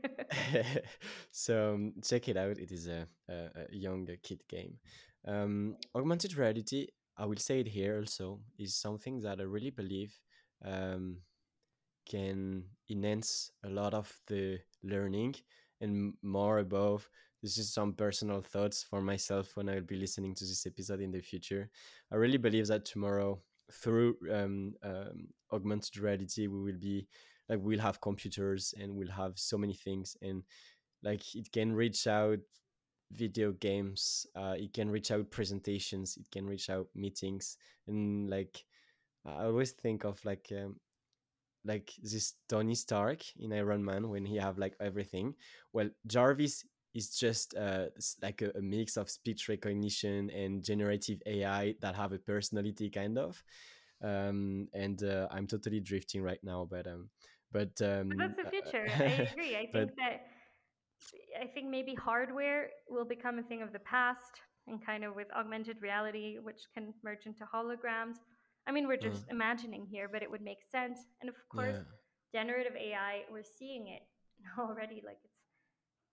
[1.30, 2.58] so um, check it out.
[2.58, 4.78] It is a, a, a young uh, kid game.
[5.26, 10.18] Um, augmented reality, I will say it here also, is something that I really believe
[10.64, 11.18] um,
[12.08, 15.36] can enhance a lot of the learning
[15.80, 17.08] and more above.
[17.42, 21.10] This is some personal thoughts for myself when I'll be listening to this episode in
[21.10, 21.70] the future.
[22.10, 23.40] I really believe that tomorrow,
[23.82, 27.06] through um, um, augmented reality, we will be
[27.48, 30.42] like we'll have computers and we'll have so many things and
[31.02, 32.38] like it can reach out
[33.12, 38.64] video games uh, it can reach out presentations it can reach out meetings and like
[39.26, 40.76] i always think of like um,
[41.64, 45.34] like this tony stark in iron man when he have like everything.
[45.72, 47.86] Well jarvis is just uh,
[48.22, 53.18] like a, a mix of speech recognition and generative ai that have a personality kind
[53.18, 53.42] of
[54.02, 57.08] um and uh, i'm totally drifting right now but um
[57.52, 60.20] but but um that's the uh, future i agree i but think that
[61.40, 65.26] I think maybe hardware will become a thing of the past and kind of with
[65.36, 68.16] augmented reality, which can merge into holograms.
[68.66, 70.98] I mean, we're uh, just imagining here, but it would make sense.
[71.20, 71.82] And of course, yeah
[72.34, 74.02] generative AI, we're seeing it
[74.58, 75.00] already.
[75.06, 75.33] Like it's,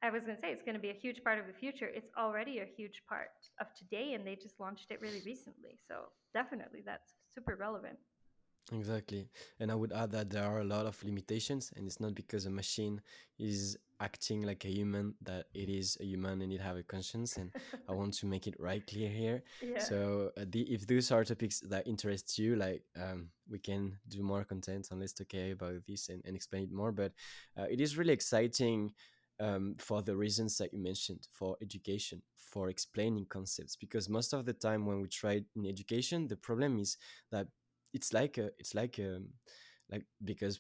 [0.04, 1.88] I was going to say, it's going to be a huge part of the future.
[1.94, 5.78] It's already a huge part of today, and they just launched it really recently.
[5.88, 5.96] So
[6.34, 7.98] definitely that's super relevant.
[8.72, 9.28] Exactly.
[9.60, 12.46] And I would add that there are a lot of limitations, and it's not because
[12.46, 13.02] a machine
[13.38, 17.38] is acting like a human that it is a human and it have a conscience.
[17.38, 17.52] And
[17.88, 19.44] I want to make it right clear here.
[19.62, 19.80] yeah.
[19.80, 24.24] So uh, the, if those are topics that interest you, like um, we can do
[24.24, 26.92] more content on Let's Talk about this and, and explain it more.
[26.92, 27.12] But
[27.58, 28.94] uh, it is really exciting
[29.42, 33.76] um, for the reasons that you mentioned, for education, for explaining concepts.
[33.76, 36.98] Because most of the time when we try in education, the problem is
[37.32, 37.48] that
[37.94, 39.28] it's like a it's like um
[39.92, 40.60] like because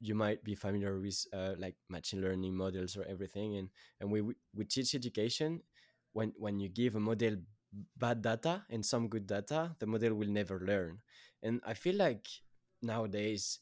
[0.00, 3.68] you might be familiar with uh, like machine learning models or everything and
[4.00, 5.60] and we we we teach education
[6.12, 7.36] when when you give a model
[7.96, 10.98] bad data and some good data the model will never learn
[11.42, 12.26] and i feel like
[12.82, 13.58] nowadays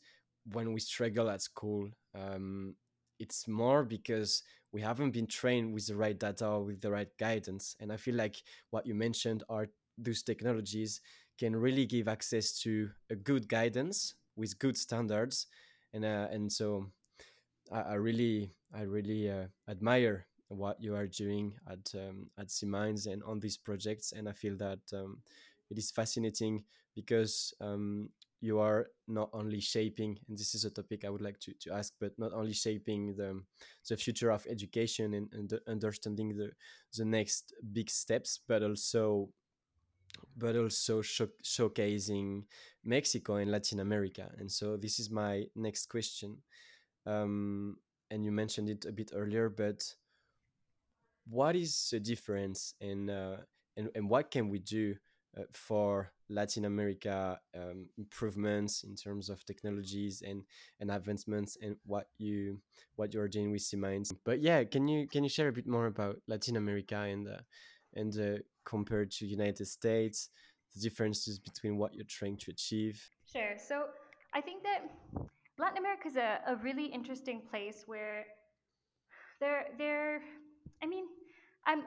[0.53, 2.75] when we struggle at school um
[3.19, 7.77] it's more because we haven't been trained with the right data with the right guidance
[7.81, 11.01] and i feel like what you mentioned are those technologies
[11.39, 15.47] can really give access to a good guidance with good standards
[15.93, 16.87] and uh, and so
[17.73, 23.07] I, I really I really uh, admire what you are doing at um, at Minds
[23.07, 25.19] and on these projects and I feel that um,
[25.71, 28.09] it is fascinating because um,
[28.41, 31.73] you are not only shaping and this is a topic I would like to, to
[31.73, 33.43] ask but not only shaping the
[33.89, 36.51] the future of education and, and the understanding the
[36.97, 39.31] the next big steps but also
[40.37, 42.45] but also show- showcasing
[42.85, 44.31] Mexico and Latin America.
[44.39, 46.39] And so this is my next question.
[47.07, 47.77] Um,
[48.11, 49.83] and you mentioned it a bit earlier, but
[51.29, 53.39] what is the difference in uh,
[53.77, 54.95] and, and what can we do
[55.37, 60.43] uh, for Latin America um, improvements in terms of technologies and,
[60.81, 62.61] and advancements and what you
[62.97, 64.13] what you're doing with C-Minds.
[64.25, 67.41] But yeah, can you can you share a bit more about Latin America and uh,
[67.95, 70.31] and uh, compared to United States,
[70.75, 73.03] the differences between what you're trying to achieve?
[73.33, 73.57] Sure.
[73.57, 73.87] So
[74.35, 74.81] I think that
[75.59, 78.27] Latin America is a, a really interesting place where
[79.41, 80.23] there there
[80.83, 81.07] I mean
[81.67, 81.83] I'm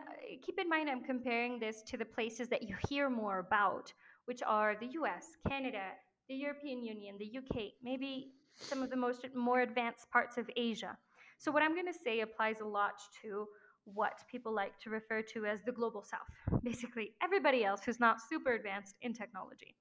[0.46, 3.92] keep in mind I'm comparing this to the places that you hear more about,
[4.26, 5.84] which are the US, Canada,
[6.28, 10.98] the European Union, the UK, maybe some of the most more advanced parts of Asia.
[11.38, 13.48] So what I'm going to say applies a lot to
[13.86, 16.62] what people like to refer to as the global south.
[16.64, 19.76] Basically, everybody else who's not super advanced in technology.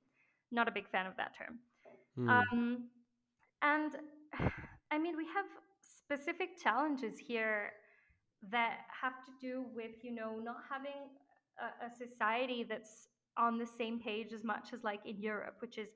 [0.50, 1.59] Not a big fan of that term.
[2.16, 2.29] Hmm.
[2.29, 2.88] Um,
[3.62, 3.92] and
[4.90, 5.44] I mean, we have
[5.81, 7.72] specific challenges here
[8.50, 11.11] that have to do with, you know, not having
[11.61, 13.10] a, a society that's
[13.40, 15.90] on the same page as much as like in Europe, which is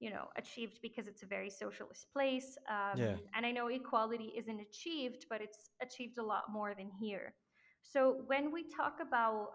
[0.00, 3.16] you know achieved because it's a very socialist place um, Yeah.
[3.34, 7.34] and i know equality isn't achieved but it's achieved a lot more than here
[7.82, 9.48] so when we talk about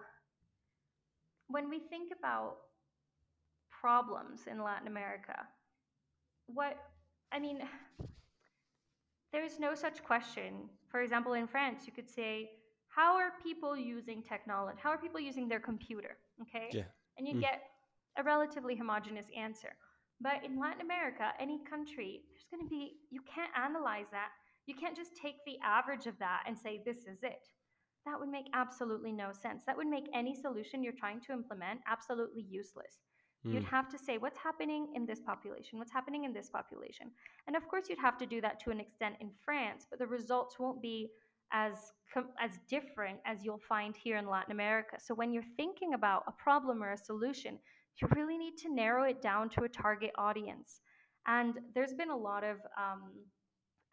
[1.48, 2.58] when we think about
[3.72, 5.48] problems in latin america
[6.48, 6.78] what
[7.32, 7.62] i mean
[9.34, 12.52] there's no such question for example in france you could say
[12.88, 16.84] how are people using technology how are people using their computer okay Yeah.
[17.18, 17.42] And you Mm.
[17.42, 17.62] get
[18.18, 19.76] a relatively homogeneous answer
[20.22, 24.30] but in Latin America, any country, there's going to be, you can't analyze that.
[24.66, 27.50] You can't just take the average of that and say, this is it.
[28.06, 29.64] That would make absolutely no sense.
[29.66, 33.04] That would make any solution you're trying to implement absolutely useless.
[33.44, 33.68] You'd Mm.
[33.72, 35.78] have to say, what's happening in this population?
[35.78, 37.12] What's happening in this population?
[37.48, 40.08] And of course, you'd have to do that to an extent in France, but the
[40.08, 41.12] results won't be
[41.54, 41.74] as
[42.40, 44.98] as different as you'll find here in Latin America.
[45.00, 47.58] So when you're thinking about a problem or a solution,
[48.00, 50.82] you really need to narrow it down to a target audience.
[51.28, 53.12] And there's been a lot of um,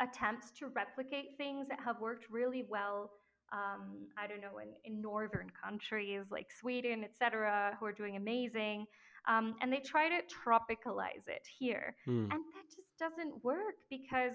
[0.01, 3.11] attempts to replicate things that have worked really well.
[3.53, 8.87] Um, I don't know, in, in northern countries like Sweden, etc., who are doing amazing.
[9.29, 11.97] Um, and they try to tropicalize it here.
[12.07, 12.23] Mm.
[12.23, 14.33] And that just doesn't work because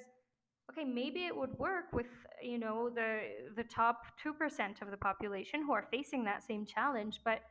[0.70, 2.08] okay maybe it would work with
[2.42, 3.20] you know the
[3.56, 7.42] the top 2% of the population who are facing that same challenge but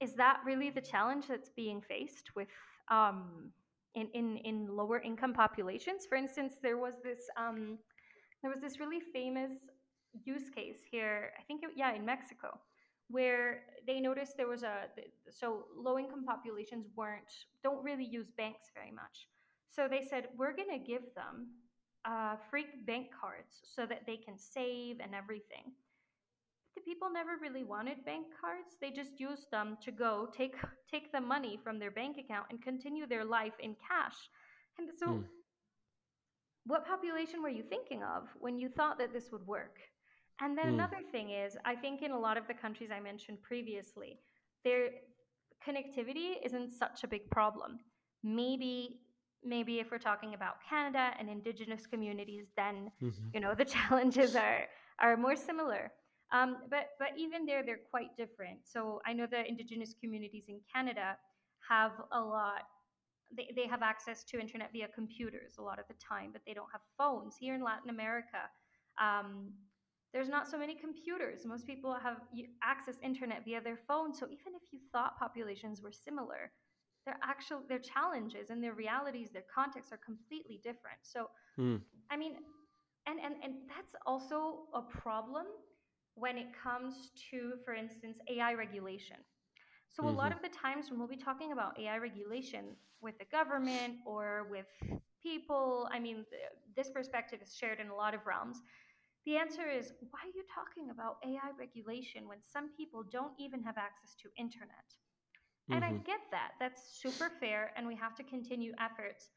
[0.00, 2.48] is that really the challenge that's being faced with
[2.90, 3.50] um,
[3.94, 6.06] in, in, in lower income populations?
[6.06, 7.78] For instance, there was this um,
[8.42, 9.52] there was this really famous
[10.24, 11.32] use case here.
[11.38, 12.60] I think it, yeah, in Mexico,
[13.10, 14.86] where they noticed there was a
[15.30, 17.32] so low income populations weren't
[17.64, 19.26] don't really use banks very much.
[19.70, 21.48] So they said we're gonna give them
[22.04, 25.72] uh, free bank cards so that they can save and everything
[26.74, 28.76] the people never really wanted bank cards.
[28.80, 30.54] They just used them to go take
[30.90, 34.16] take the money from their bank account and continue their life in cash.
[34.78, 35.24] And so Mm.
[36.64, 39.78] what population were you thinking of when you thought that this would work?
[40.40, 40.68] And then Mm.
[40.68, 44.20] another thing is, I think in a lot of the countries I mentioned previously,
[44.64, 44.90] their
[45.66, 47.78] connectivity isn't such a big problem.
[48.22, 49.00] Maybe
[49.44, 53.32] maybe if we're talking about Canada and indigenous communities, then Mhm.
[53.32, 54.66] you know the challenges are
[55.00, 55.92] are more similar.
[56.32, 58.66] Um, but but even there, they're quite different.
[58.66, 61.16] So I know the indigenous communities in Canada
[61.68, 62.62] have a lot.
[63.36, 66.54] They, they have access to internet via computers a lot of the time, but they
[66.54, 67.36] don't have phones.
[67.38, 68.48] Here in Latin America,
[69.00, 69.52] um,
[70.12, 71.44] there's not so many computers.
[71.44, 72.16] Most people have
[72.62, 74.14] access internet via their phone.
[74.14, 76.52] So even if you thought populations were similar,
[77.06, 80.98] their actual their challenges and their realities, their contexts are completely different.
[81.02, 81.82] So Mm.
[82.10, 82.34] I mean,
[83.06, 85.46] and, and, and that's also a problem
[86.14, 89.16] when it comes to, for instance, AI regulation.
[89.88, 90.32] So, a lot Mhm.
[90.32, 94.66] of the times when we'll be talking about AI regulation with the government or with
[95.22, 96.42] people, I mean, th-
[96.76, 98.62] this perspective is shared in a lot of realms.
[99.26, 103.62] The answer is why are you talking about AI regulation when some people don't even
[103.62, 104.86] have access to internet?
[105.72, 106.04] And I Mhm.
[106.04, 106.52] get that.
[106.60, 109.30] That's super fair, and we have to continue efforts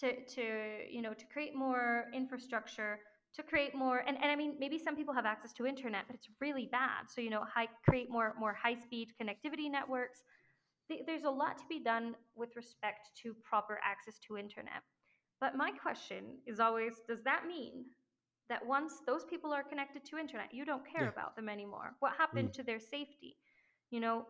[0.00, 0.42] to to
[0.90, 3.00] you know to create more infrastructure,
[3.34, 3.98] to create more.
[4.06, 7.08] And, and I mean, maybe some people have access to internet, but it's really bad.
[7.08, 10.22] So you know, high, create more more high speed connectivity networks.
[11.06, 14.82] There's a lot to be done with respect to proper access to internet.
[15.40, 17.84] But my question is always, does that mean
[18.48, 21.10] that once those people are connected to internet, you don't care Yeah.
[21.10, 21.94] about them anymore?
[22.00, 22.54] What happened Mm.
[22.54, 23.36] to their safety?
[23.90, 24.26] You know,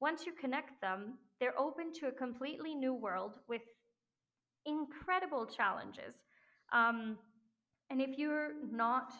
[0.00, 3.62] once you connect them, they're open to a completely new world with
[4.66, 6.14] incredible challenges.
[6.72, 7.18] Um,
[7.90, 9.12] and if you're not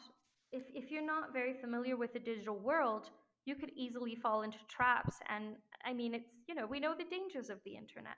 [0.53, 3.11] if, if you're not very familiar with the digital world,
[3.45, 5.17] you could easily fall into traps.
[5.29, 8.17] And I mean, it's you know we know the dangers of the internet.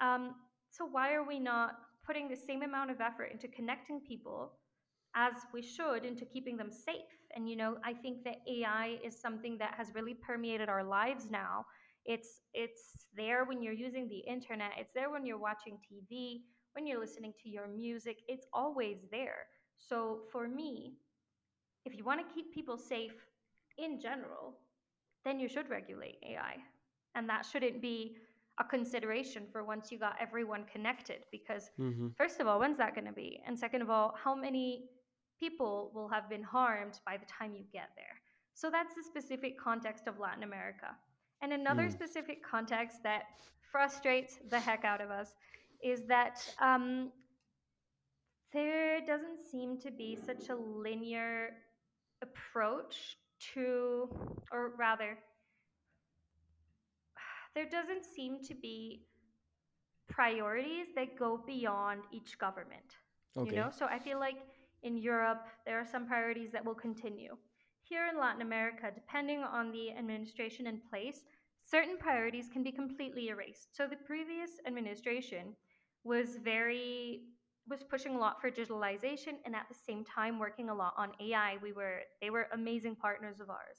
[0.00, 0.34] Um,
[0.70, 1.72] so why are we not
[2.06, 4.52] putting the same amount of effort into connecting people
[5.14, 7.12] as we should into keeping them safe?
[7.36, 11.30] And you know, I think that AI is something that has really permeated our lives
[11.30, 11.66] now.
[12.04, 14.72] It's it's there when you're using the internet.
[14.78, 16.42] It's there when you're watching TV,
[16.72, 18.18] when you're listening to your music.
[18.28, 19.46] It's always there.
[19.78, 20.94] So for me,
[21.84, 23.14] if you want to keep people safe
[23.78, 24.58] in general,
[25.24, 26.56] then you should regulate AI.
[27.14, 28.16] And that shouldn't be
[28.58, 31.24] a consideration for once you got everyone connected.
[31.30, 32.14] Because, Mhm.
[32.16, 33.42] first of all, when's that going to be?
[33.46, 34.90] And second of all, how many
[35.38, 38.20] people will have been harmed by the time you get there?
[38.54, 40.96] So that's the specific context of Latin America.
[41.42, 41.92] And another Mm.
[41.92, 43.24] specific context that
[43.72, 45.34] frustrates the heck out of us
[45.82, 47.12] is that um,
[48.52, 51.50] there doesn't seem to be such a linear
[52.22, 53.16] approach
[53.54, 54.08] to,
[54.52, 55.18] or rather,
[57.54, 59.06] there doesn't seem to be
[60.08, 62.96] priorities that go beyond each government.
[63.36, 63.50] Okay.
[63.50, 64.36] You know, so I feel like
[64.82, 67.36] in Europe, there are some priorities that will continue.
[67.90, 71.24] Here in Latin America, depending on the administration in place,
[71.64, 73.76] certain priorities can be completely erased.
[73.76, 75.56] So the previous administration
[76.04, 77.22] was very
[77.68, 81.12] was pushing a lot for digitalization and at the same time working a lot on
[81.20, 81.56] AI.
[81.62, 83.78] We were they were amazing partners of ours.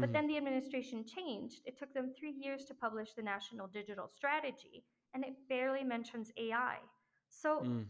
[0.00, 1.62] But hmm then the administration changed.
[1.66, 4.84] It took them 3 years to publish the national digital strategy
[5.14, 6.78] and it barely mentions AI.
[7.28, 7.86] So Mm.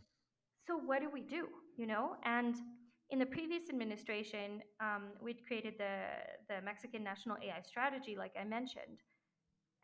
[0.67, 2.57] so what do we do you know and
[3.11, 5.95] in the previous administration um, we'd created the
[6.49, 8.99] the mexican national ai strategy like i mentioned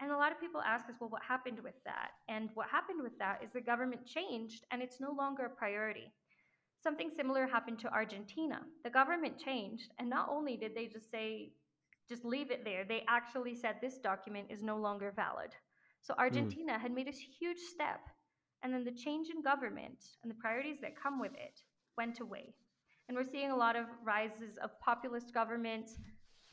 [0.00, 3.00] and a lot of people ask us well what happened with that and what happened
[3.02, 6.12] with that is the government changed and it's no longer a priority
[6.82, 8.60] Something similar happened to Argentina.
[8.84, 11.52] The government changed, and not only did they just say,
[12.08, 15.50] just leave it there, they actually said this document is no longer valid.
[16.02, 16.54] So Mm.
[16.54, 18.00] Argentina had made a huge step,
[18.62, 21.60] and then the change in government and the priorities that come with it
[21.96, 22.54] went away.
[23.09, 25.98] And we're seeing a lot of rises of populist governments.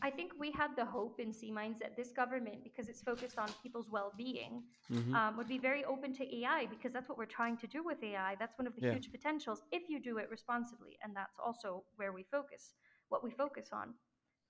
[0.01, 3.37] I think we had the hope in C Minds that this government, because it's focused
[3.37, 7.17] on people's well being, hmm um, would be very open to AI because that's what
[7.17, 8.35] we're trying to do with AI.
[8.39, 8.93] That's one of the Yeah.
[8.93, 10.97] huge potentials if you do it responsibly.
[11.03, 12.73] And that's also where we focus,
[13.09, 13.93] what we focus on.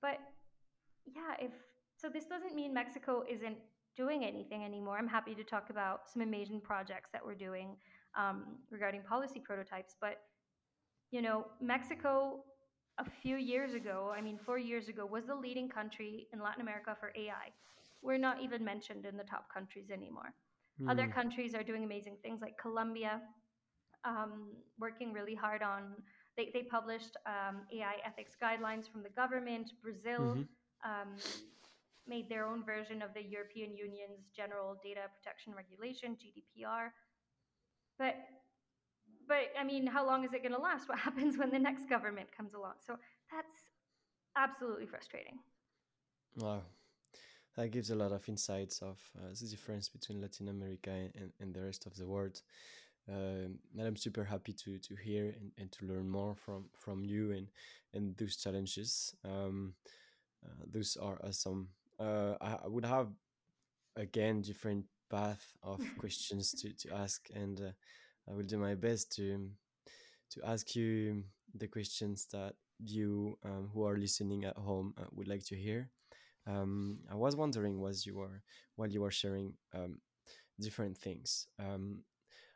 [0.01, 0.19] But
[1.05, 1.51] yeah, if
[1.97, 3.57] so, this doesn't mean Mexico isn't
[3.95, 4.97] doing anything anymore.
[4.97, 7.75] I'm happy to talk about some amazing projects that we're doing
[8.17, 9.95] um, regarding policy prototypes.
[9.99, 10.17] But
[11.11, 12.43] you know, Mexico
[12.99, 16.61] a few years ago, I mean, four years ago, was the leading country in Latin
[16.61, 17.51] America for AI.
[18.01, 20.33] We're not even mentioned in the top countries anymore.
[20.87, 21.13] Other Mm.
[21.13, 23.21] countries are doing amazing things like Colombia,
[24.05, 24.49] um,
[24.79, 25.93] working really hard on,
[26.37, 29.71] they, they published um, AI ethics guidelines from the government.
[29.81, 30.43] Brazil hmm
[30.85, 31.17] um,
[32.07, 36.93] made their own version of the European Union's General Data Protection Regulation, GDPR.
[37.99, 38.15] But
[39.31, 40.89] but I mean, how long is it going to last?
[40.89, 42.73] What happens when the next government comes along?
[42.85, 42.97] So
[43.31, 43.59] that's
[44.35, 45.39] absolutely frustrating.
[46.35, 46.63] Wow.
[47.55, 51.53] That gives a lot of insights of uh, the difference between Latin America and, and,
[51.53, 52.41] the rest of the world.
[53.09, 57.03] Um, and I'm super happy to to hear and, and to learn more from from
[57.03, 57.47] you and
[57.93, 59.15] and those challenges.
[59.25, 59.73] Um,
[60.45, 61.69] uh, those are awesome.
[61.99, 63.09] Uh, I, I would have
[63.95, 67.71] again different path of questions to, to ask, and uh,
[68.31, 69.49] I will do my best to
[70.31, 71.23] to ask you
[71.53, 75.89] the questions that you um, who are listening at home uh, would like to hear.
[76.47, 78.41] Um, I was wondering, was you were
[78.75, 79.99] while you were sharing um,
[80.59, 81.47] different things.
[81.59, 82.03] Um,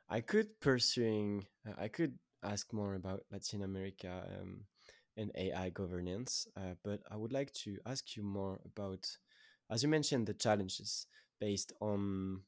[0.10, 1.46] I could pursuing.
[1.68, 4.62] Uh, I could ask more about Latin America um,
[5.18, 9.06] and AI governance, uh, but I would like to ask you more about,
[9.70, 11.08] as you mentioned, the challenges
[11.40, 12.42] based on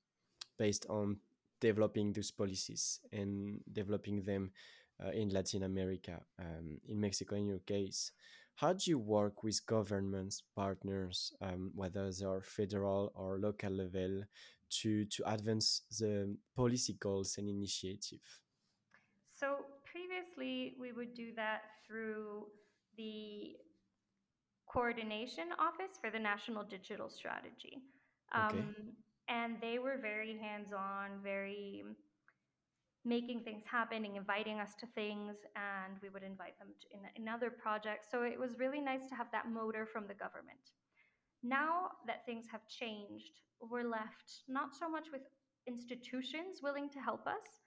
[0.58, 1.18] based on
[1.60, 4.51] developing those policies and developing them
[5.03, 8.12] uh, in Latin America, um, in Mexico, in your case.
[8.55, 14.24] How do you work with governments, partners, um, whether they are federal or local level,
[14.70, 18.20] to, to advance the policy goals and initiative?
[19.39, 22.47] So previously, we would do that through
[22.97, 23.55] the
[24.68, 27.78] coordination office for the National Digital Strategy.
[28.36, 28.64] Okay.
[29.30, 31.84] And they were very hands on, very
[33.04, 35.36] making things happen and inviting us to things.
[35.56, 38.08] And we would invite them to, in, in other projects.
[38.12, 40.72] So it was really nice to have that motor from the government.
[41.44, 45.22] Now that things have changed, we're left not so much with
[45.68, 47.62] institutions willing to help us,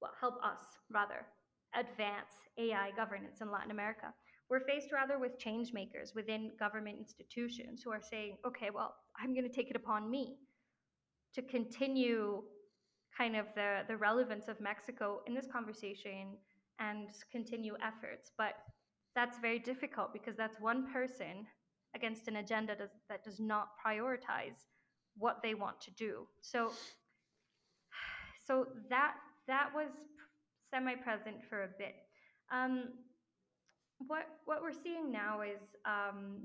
[0.00, 0.60] well, help us
[0.90, 1.26] rather,
[1.74, 4.12] advance AI governance in Latin America.
[4.48, 9.34] We're faced rather with change makers within government institutions who are saying, okay, well, I'm
[9.34, 10.36] going to take it upon me
[11.36, 12.42] to continue
[13.16, 16.36] kind of the, the relevance of Mexico in this conversation
[16.80, 18.32] and continue efforts.
[18.36, 18.54] But
[19.14, 21.46] that's very difficult because that's one person
[21.94, 24.64] against an agenda does, that does not prioritize
[25.16, 26.26] what they want to do.
[26.40, 26.72] So,
[28.46, 29.14] so that
[29.46, 29.88] that was
[30.70, 31.94] semi-present for a bit.
[32.52, 32.88] Um,
[33.98, 36.38] what what we're seeing now is um,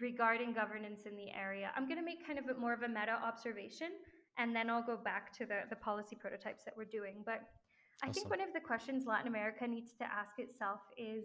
[0.00, 1.70] regarding governance in the area.
[1.76, 3.88] I'm going to make kind of a, more of a meta observation,
[4.38, 7.22] and then I'll go back to the the policy prototypes that we're doing.
[7.24, 7.42] But
[8.02, 11.24] I think one of the questions Latin America needs to ask itself is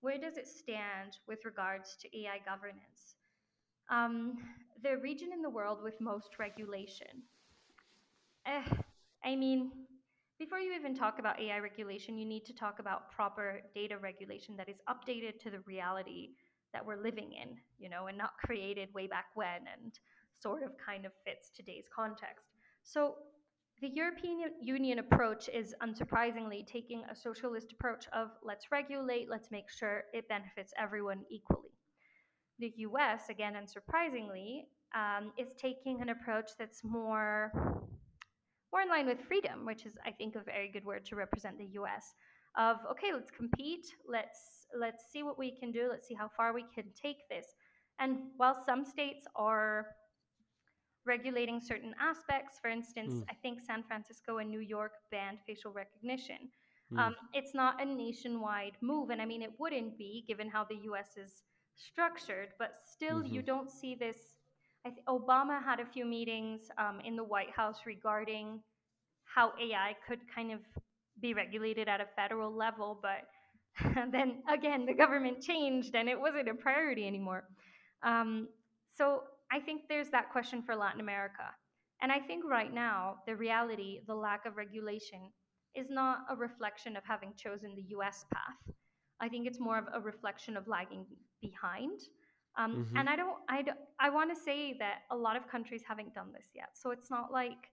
[0.00, 3.16] where does it stand with regards to AI governance?
[3.90, 4.38] Um,
[4.82, 7.24] the region in the world with most regulation.
[8.46, 8.62] Eh,
[9.24, 9.72] I mean,
[10.38, 14.56] before you even talk about AI regulation, you need to talk about proper data regulation
[14.56, 16.30] that is updated to the reality
[16.72, 19.98] that we're living in, you know, and not created way back when and
[20.40, 22.46] sort of kind of fits today's context.
[22.82, 23.16] So
[23.80, 29.70] the European Union approach is unsurprisingly taking a socialist approach of let's regulate, let's make
[29.70, 31.70] sure it benefits everyone equally.
[32.58, 34.64] The US, again, unsurprisingly,
[34.94, 37.52] um, is taking an approach that's more
[38.72, 41.58] more in line with freedom, which is, I think, a very good word to represent
[41.58, 42.14] the US.
[42.56, 46.52] Of okay, let's compete, let's let's see what we can do, let's see how far
[46.52, 47.46] we can take this.
[47.98, 49.86] And while some states are
[51.04, 53.28] regulating certain aspects, for instance, Mm.
[53.30, 56.50] I think San Francisco and New York banned facial recognition.
[56.92, 56.98] Mm.
[56.98, 60.76] Um, it's not a nationwide move, and I mean, it wouldn't be given how the
[60.84, 61.42] US is
[61.76, 63.42] structured, but still, you Mhm.
[63.42, 64.16] don't see this.
[64.84, 68.60] I th- Obama had a few meetings um, in the White House regarding
[69.24, 70.60] how AI could kind of
[71.20, 73.22] be regulated at a federal level, but
[74.12, 77.44] then again, the government changed and it wasn't a priority anymore.
[78.02, 78.48] Um,
[78.96, 79.22] so
[79.52, 81.44] I think there's that question for Latin America.
[82.02, 85.30] And I think right now, the reality, the lack of regulation,
[85.74, 88.74] is not a reflection of having chosen the US path.
[89.20, 91.06] I think it's more of a reflection of lagging
[91.40, 92.00] behind.
[92.56, 92.98] Um, Mhm.
[92.98, 96.14] and I don't, I, don't, I want to say that a lot of countries haven't
[96.14, 96.70] done this yet.
[96.74, 97.70] So it's not like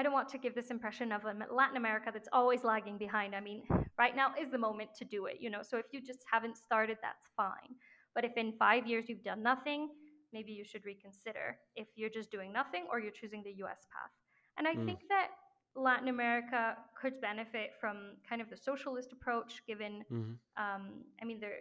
[0.00, 3.34] I don't want to give this impression of Latin America that's always lagging behind.
[3.34, 3.64] I mean,
[3.98, 5.60] right now is the moment to do it, you know.
[5.62, 7.76] So if you just haven't started, that's fine.
[8.14, 9.90] But if in five years you've done nothing,
[10.32, 14.10] maybe you should reconsider if you're just doing nothing or you're choosing the US path.
[14.56, 14.86] And I Mm.
[14.86, 15.32] think that
[15.74, 20.38] Latin America could benefit from kind of the socialist approach, given, Mhm.
[20.56, 21.58] um, I mean, there,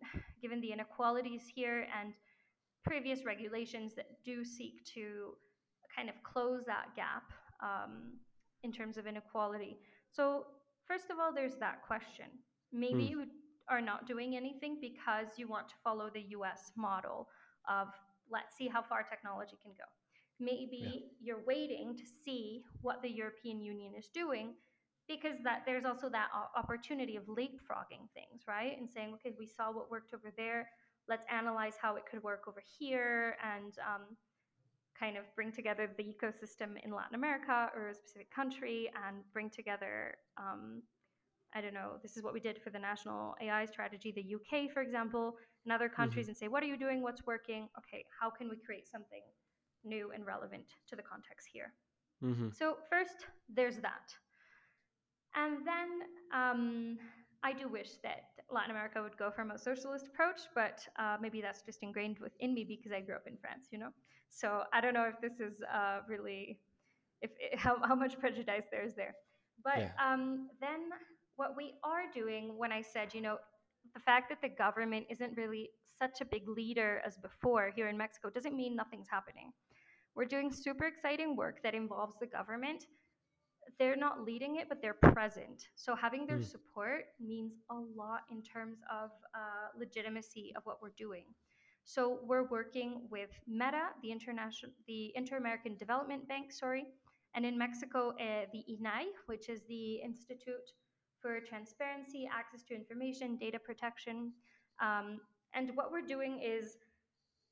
[0.42, 2.12] given the inequalities here and
[2.82, 5.38] previous regulations that do seek to
[5.94, 7.22] kind of close that gap
[7.62, 8.18] um,
[8.62, 9.78] in terms of inequality.
[10.10, 10.46] So,
[10.86, 12.26] first of all, there's that question.
[12.72, 13.10] Maybe Mm.
[13.10, 13.26] you
[13.68, 17.28] are not doing anything because you want to follow the US model
[17.68, 17.88] of
[18.30, 19.84] let's see how far technology can go.
[20.40, 21.34] Maybe Yeah.
[21.34, 24.54] you're waiting to see what the European Union is doing
[25.08, 28.78] because that there's also that opportunity of leapfrogging things, right?
[28.78, 30.68] And saying, okay, we saw what worked over there.
[31.08, 34.16] Let's analyze how it could work over here and um,
[34.98, 39.50] kind of bring together the ecosystem in Latin America or a specific country and bring
[39.50, 40.82] together, um,
[41.54, 44.68] I don't know, this is what we did for the national AI strategy, the UK,
[44.72, 46.28] for example, and other countries, Mhm.
[46.28, 47.02] and say, what are you doing?
[47.02, 47.68] What's working?
[47.78, 49.22] Okay, how can we create something
[49.84, 51.74] new and relevant to the context here?
[52.22, 52.52] Mhm.
[52.52, 54.14] So, first, there's that.
[55.34, 55.88] And then
[56.32, 56.98] um,
[57.42, 61.40] I do wish that Latin America would go from a socialist approach, but uh, maybe
[61.40, 63.90] that's just ingrained within me because I grew up in France, you know?
[64.30, 66.58] So I don't know if this is uh, really,
[67.20, 69.14] if how, how much prejudice there is there.
[69.64, 69.90] But Yeah.
[70.02, 70.90] um, then
[71.36, 73.38] what we are doing when I said, you know,
[73.94, 77.96] the fact that the government isn't really such a big leader as before here in
[77.96, 79.52] Mexico doesn't mean nothing's happening.
[80.14, 82.84] We're doing super exciting work that involves the government,
[83.78, 85.68] they're not leading it, but they're present.
[85.76, 86.44] So having their Mm.
[86.44, 91.26] support means a lot in terms of uh, legitimacy of what we're doing.
[91.84, 96.86] So we're working with Meta, the international, the Inter-American Development Bank, sorry,
[97.34, 100.72] and in Mexico, uh, the INAI, which is the Institute
[101.20, 104.32] for Transparency, Access to Information, Data Protection.
[104.80, 105.20] Um,
[105.54, 106.76] and what we're doing is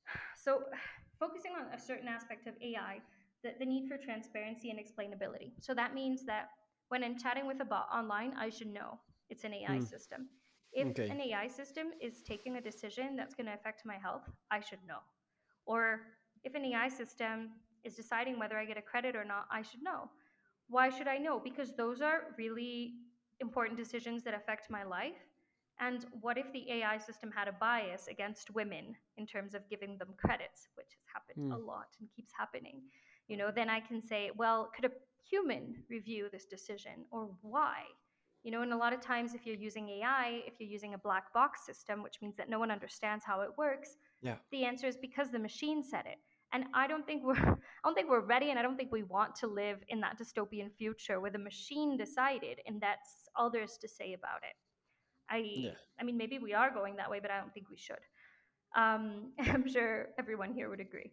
[0.35, 0.63] so
[1.19, 3.01] focusing on a certain aspect of AI,
[3.43, 5.51] the, the need for transparency and explainability.
[5.61, 6.49] So that means that
[6.89, 9.79] when I'm chatting with a bot online, I should know it's an AI Mm.
[9.79, 10.27] system.
[10.73, 11.09] If Okay.
[11.09, 14.79] an AI system is taking a decision that's going to affect my health, I should
[14.87, 14.99] know.
[15.65, 16.01] Or
[16.43, 17.51] if an AI system
[17.83, 20.09] is deciding whether I get a credit or not, I should know.
[20.67, 21.39] Why should I know?
[21.39, 22.95] Because those are really
[23.39, 25.17] important decisions that affect my life.
[25.79, 29.97] And what if the AI system had a bias against women in terms of giving
[29.97, 31.59] them credits, which has happened a Mm.
[31.59, 32.81] lot and keeps happening?
[33.27, 34.91] You know, then I can say, well, could a
[35.29, 37.83] human review this decision or why?
[38.43, 40.97] You know, and a lot of times if you're using AI, if you're using a
[40.97, 44.37] black box system, which means that no one understands how it works, Yeah.
[44.51, 46.19] the answer is because the machine said it.
[46.53, 47.35] And I don't think we're
[47.83, 50.17] I don't think we're ready and I don't think we want to live in that
[50.17, 54.55] dystopian future where the machine decided and that's all there is to say about it.
[55.29, 55.71] I Yeah.
[55.99, 58.03] I mean maybe we are going that way, but I don't think we should.
[58.77, 61.11] Um, I'm sure everyone here would agree.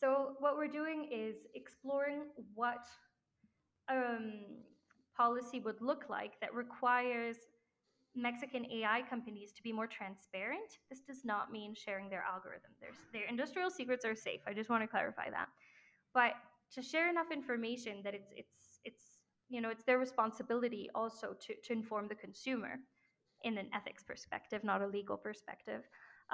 [0.00, 2.24] So what we're doing is exploring
[2.54, 2.84] what
[3.88, 4.42] um,
[5.16, 7.36] policy would look like that requires
[8.14, 10.78] Mexican AI companies to be more transparent.
[10.90, 12.70] This does not mean sharing their algorithm.
[12.80, 14.40] Their, their industrial secrets are safe.
[14.46, 15.48] I just want to clarify that.
[16.14, 16.32] But
[16.72, 19.04] to share enough information that it's it's it's
[19.48, 22.76] you know it's their responsibility also to, to inform the consumer
[23.44, 25.82] in an ethics perspective, not a legal perspective.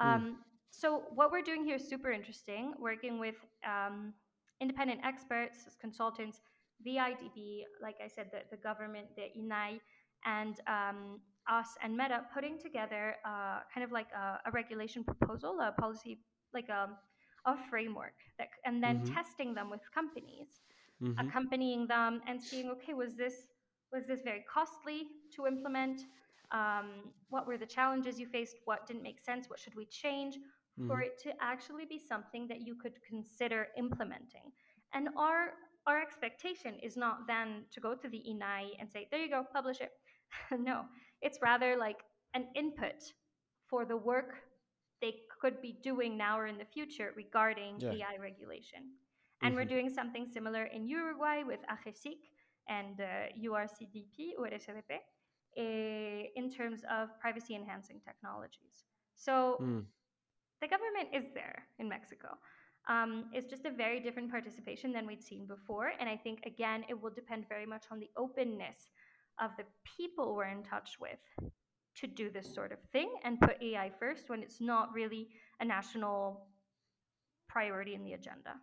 [0.01, 0.33] Mm.
[0.73, 2.73] Um, so what we're doing here is super interesting.
[2.79, 4.13] Working with um,
[4.61, 6.41] independent experts, consultants,
[6.85, 9.79] VIDB, like I said, the, the government, the INAI,
[10.25, 11.19] and um,
[11.49, 16.19] us and Meta putting together uh, kind of like a, a, regulation proposal, a policy,
[16.53, 16.89] like a,
[17.45, 19.13] a framework, that, and then Mm-hmm.
[19.13, 20.61] testing them with companies,
[21.03, 21.27] Mm-hmm.
[21.27, 23.47] accompanying them, and seeing, okay, was this
[23.93, 26.01] was this very costly to implement?
[26.51, 28.57] Um, what were the challenges you faced?
[28.65, 29.49] What didn't make sense?
[29.49, 30.37] What should we change
[30.85, 31.01] for Mm-hmm.
[31.01, 34.51] it to actually be something that you could consider implementing?
[34.93, 35.53] And our
[35.85, 39.43] our expectation is not then to go to the INAI and say, there you go,
[39.53, 39.91] publish it.
[40.57, 40.85] no,
[41.21, 41.99] it's rather like
[42.33, 43.03] an input
[43.67, 44.35] for the work
[45.01, 47.91] they could be doing now or in the future regarding Yeah.
[47.91, 48.83] AI regulation.
[49.43, 49.65] And we're Mm-hmm.
[49.65, 52.19] doing something similar in Uruguay with AGESIC
[52.69, 54.99] and uh, URCDP, URSDP,
[55.57, 58.85] eh, in terms of privacy enhancing technologies.
[59.15, 59.85] So Mm.
[60.63, 62.29] The government is there in Mexico.
[62.87, 65.91] Um, it's just a very different participation than we'd seen before.
[65.99, 68.91] And I think, again, it will depend very much on the openness
[69.41, 69.65] of the
[69.97, 71.19] people we're in touch with
[71.99, 75.65] to do this sort of thing and put AI first when it's not really a
[75.65, 76.47] national
[77.49, 78.55] priority in the agenda.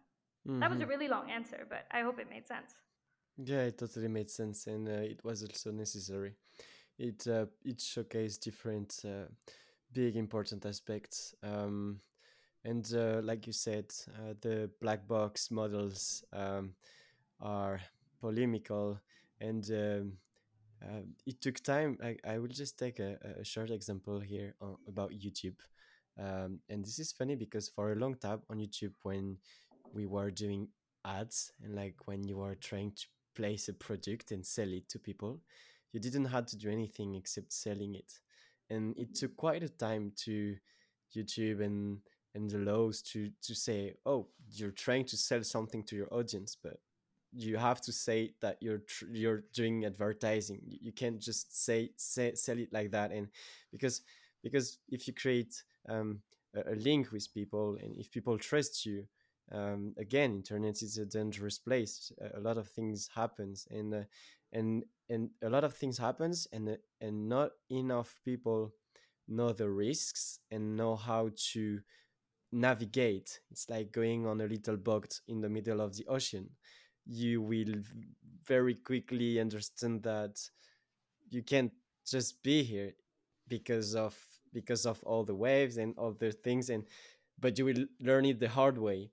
[0.60, 0.82] That was Mm-hmm.
[0.82, 2.74] a really long answer, but I hope it made sense.
[3.38, 6.34] Yeah, it totally made sense, and uh, it was also necessary.
[6.98, 9.26] It uh, it showcased different uh,
[9.92, 11.34] big important aspects.
[11.42, 12.00] Um,
[12.64, 16.74] and uh, like you said, uh, the black box models um,
[17.40, 17.80] are
[18.20, 19.00] polemical,
[19.40, 20.12] and um,
[20.82, 21.98] uh, it took time.
[22.02, 25.56] I, I will just take a, a short example here on, about YouTube.
[26.18, 29.38] Um, and this is funny because for a long time on YouTube, when
[29.92, 30.68] we were doing
[31.04, 34.98] ads and like when you were trying to place a product and sell it to
[34.98, 35.40] people,
[35.92, 38.20] you didn't have to do anything except selling it.
[38.70, 40.56] And it took quite a time to
[41.14, 41.98] YouTube and
[42.34, 46.56] and the laws to to say, oh, you're trying to sell something to your audience,
[46.62, 46.78] but
[47.32, 50.60] you have to say that you're you're doing advertising.
[50.64, 53.28] You, can't just say, say sell it like that, and
[53.70, 54.02] because
[54.42, 56.20] because if you create um,
[56.54, 59.06] a, a link with people and if people trust you,
[59.52, 62.12] um, again, internet is a dangerous place.
[62.20, 64.02] A, a lot of things happens, and uh,
[64.52, 68.72] and and a lot of things happens, and and not enough people
[69.28, 71.80] know the risks and know how to
[72.52, 73.40] navigate.
[73.50, 76.50] It's like going on a little boat in the middle of the ocean.
[77.06, 77.74] You will
[78.46, 80.38] very quickly understand that
[81.28, 81.72] you can't
[82.06, 82.92] just be here
[83.48, 84.16] because of
[84.52, 86.84] because of all the waves and the things and
[87.38, 89.10] but you will learn it the hard way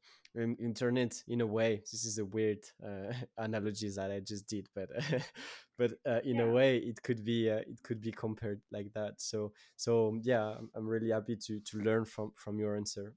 [0.59, 1.81] internet in a way.
[1.91, 4.89] This is a weird uh, analogy that i just did but
[5.77, 9.21] but uh, in a way it could be uh, it could be compared like that.
[9.21, 13.13] So so yeah i'm, I'm really happy to to learn from from your answer.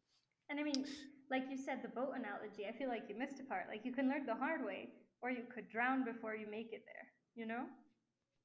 [0.48, 0.84] And I mean,
[1.30, 3.66] like you said, the boat analogy, I feel like you missed a part.
[3.68, 4.88] Like you can learn the hard way,
[5.22, 7.06] or you could drown before you make it there,
[7.36, 7.66] you know?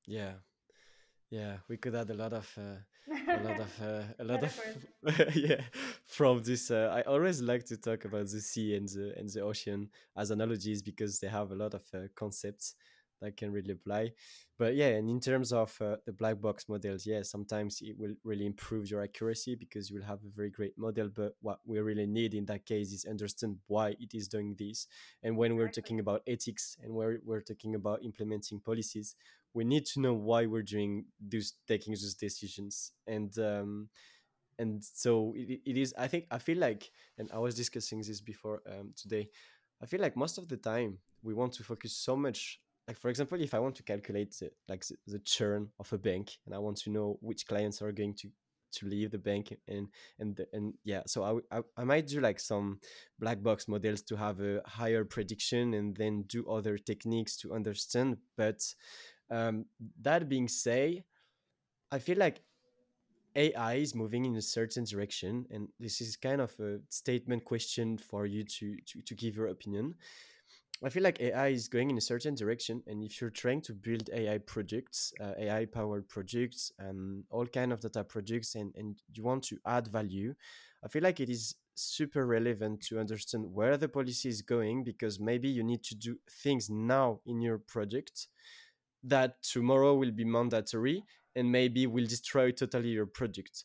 [0.08, 0.34] yeah
[1.30, 2.78] yeah we could add a lot of uh,
[3.34, 5.62] a lot of uh, a lot of yeah
[6.06, 9.42] from this uh, i always like to talk about the sea and the and the
[9.42, 12.76] ocean as analogies because they have a lot of uh, concepts
[13.22, 14.12] that can really apply.
[14.58, 18.16] But yeah and in terms of uh, the black box models yeah sometimes it will
[18.24, 21.80] really improve your accuracy because you will have a very great model but what we
[21.80, 24.88] really need in that case is understand why it is doing this.
[25.24, 29.16] And when we're talking about ethics and we're, we're talking about implementing policies
[29.54, 32.92] we need to know why we're doing those taking those decisions.
[33.08, 33.90] And um
[34.60, 38.22] and so it, it is i think i feel like and i was discussing this
[38.22, 39.28] before um today
[39.82, 43.10] i feel like most of the time we want to focus so much like for
[43.10, 46.56] example if i want to calculate the, like the, the churn of a bank and
[46.56, 48.30] i want to know which clients are going to
[48.72, 49.88] to leave the bank and
[50.20, 52.82] and the- and yeah so I I might do like some
[53.18, 58.18] black box models to have a higher prediction and then do other techniques to understand
[58.36, 58.62] but
[59.30, 59.66] um,
[60.02, 61.04] that being said,
[61.92, 62.42] I feel like
[63.36, 67.98] AI is moving in a certain direction, and this is kind of a statement question
[67.98, 69.96] for you to, to, to give your opinion.
[70.84, 73.74] I feel like AI is going in a certain direction, and if you're trying to
[73.74, 79.02] build AI projects, uh, AI powered projects, and all kind of data projects, and, and
[79.14, 80.36] you want to add value,
[80.84, 85.20] I feel like it is super relevant to understand where the policy is going because
[85.20, 88.28] maybe you need to do things now in your project
[89.04, 91.04] that tomorrow will be mandatory
[91.36, 93.64] and maybe will destroy totally your project.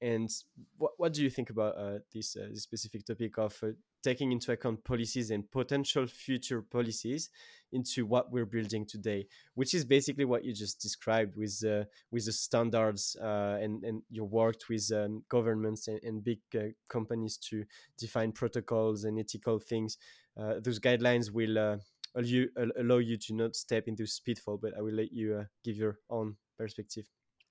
[0.00, 0.30] and
[0.76, 3.68] what, what do you think about uh, this, uh, this specific topic of uh,
[4.02, 7.30] taking into account policies and potential future policies
[7.72, 12.24] into what we're building today, which is basically what you just described with uh, with
[12.24, 17.36] the standards uh, and and you worked with um, governments and, and big uh, companies
[17.36, 17.64] to
[17.98, 19.98] define protocols and ethical things.
[20.36, 21.78] those guidelines will allow
[22.22, 25.98] you, allow you to not step into speedfall, but I will let you give your
[26.08, 27.06] own perspective.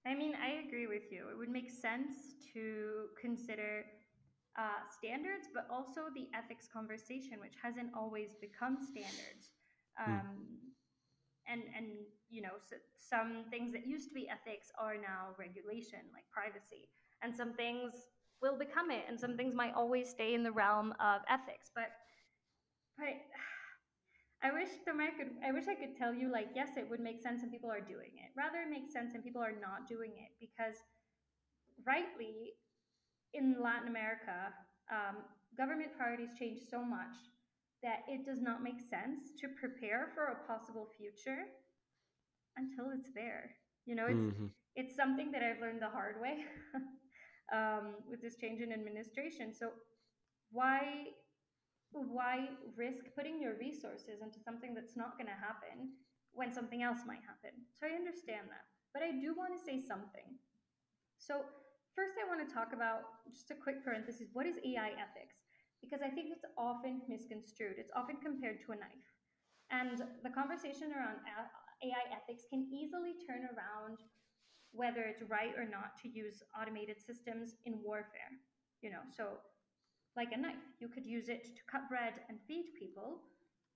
[0.05, 1.27] I mean, I agree with you.
[1.29, 2.15] It would make sense
[2.53, 3.83] to consider
[4.57, 9.53] uh, standards, but also the ethics conversation, which hasn't always become standards.
[9.97, 10.11] Hmm.
[10.11, 10.67] Um, mm.
[11.47, 11.87] And and
[12.29, 16.89] you know, so, some things that used to be ethics are now regulation, like privacy,
[17.23, 17.93] and some things
[18.41, 21.71] will become it, and some things might always stay in the realm of ethics.
[21.73, 21.87] But
[22.97, 23.15] but
[24.43, 25.39] I wish Tomer could.
[25.45, 27.79] I wish I could tell you like yes, it would make sense and people are
[27.79, 28.35] doing it.
[28.35, 30.75] Rather, it makes sense and people are not doing it because
[31.85, 32.59] rightly
[33.33, 34.53] in Latin America,
[34.91, 35.23] um,
[35.57, 37.15] government priorities change so much
[37.83, 41.45] that it does not make sense to prepare for a possible future
[42.57, 43.51] until it's there.
[43.85, 44.47] You know, it's mm-hmm.
[44.75, 46.43] it's something that I've learned the hard way
[47.55, 49.53] um, with this change in administration.
[49.53, 49.71] So
[50.51, 51.13] why
[51.91, 55.95] why risk putting your resources into something that's not going to happen
[56.33, 57.55] when something else might happen?
[57.79, 60.35] So I understand that, but I do want to say something.
[61.17, 61.45] So
[61.97, 65.41] First, I want to talk about just a quick parenthesis what is AI ethics?
[65.81, 69.09] Because I think it's often misconstrued, it's often compared to a knife.
[69.73, 73.97] And the conversation around AI ethics can easily turn around
[74.77, 78.29] whether it's right or not to use automated systems in warfare.
[78.85, 79.41] You know, so
[80.13, 83.25] like a knife, you could use it to cut bread and feed people,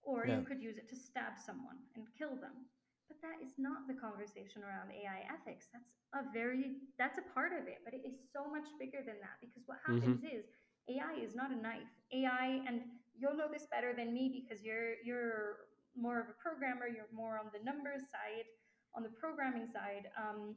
[0.06, 0.38] or yeah.
[0.38, 2.70] you could use it to stab someone and kill them.
[3.12, 5.68] But that is not the conversation around AI ethics.
[5.68, 9.20] That's a very that's a part of it, but it is so much bigger than
[9.20, 10.00] that because what mm-hmm.
[10.00, 10.32] happens mm-hmm.
[10.32, 10.48] is
[10.88, 11.92] AI is not a knife.
[12.16, 12.88] AI and
[13.20, 17.36] you'll know this better than me because you're you're more of a programmer, you're more
[17.36, 18.48] on the numbers side,
[18.96, 20.08] on the programming side.
[20.16, 20.56] Um,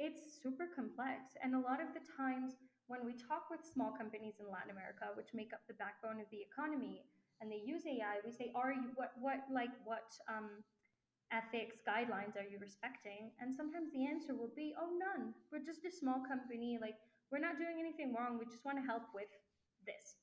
[0.00, 1.36] it's super complex.
[1.44, 2.56] And a lot of the times
[2.88, 6.28] when we talk with small companies in Latin America, which make up the backbone of
[6.32, 7.04] the economy,
[7.40, 10.64] and they use AI, we say, are you what what like what um,
[11.32, 13.34] ethics guidelines are you respecting?
[13.40, 15.34] And sometimes the answer will be, oh, none.
[15.50, 16.78] We're just a small company.
[16.80, 16.96] Like,
[17.30, 18.38] we're not doing anything wrong.
[18.38, 19.30] We just want to help with
[19.86, 20.18] this.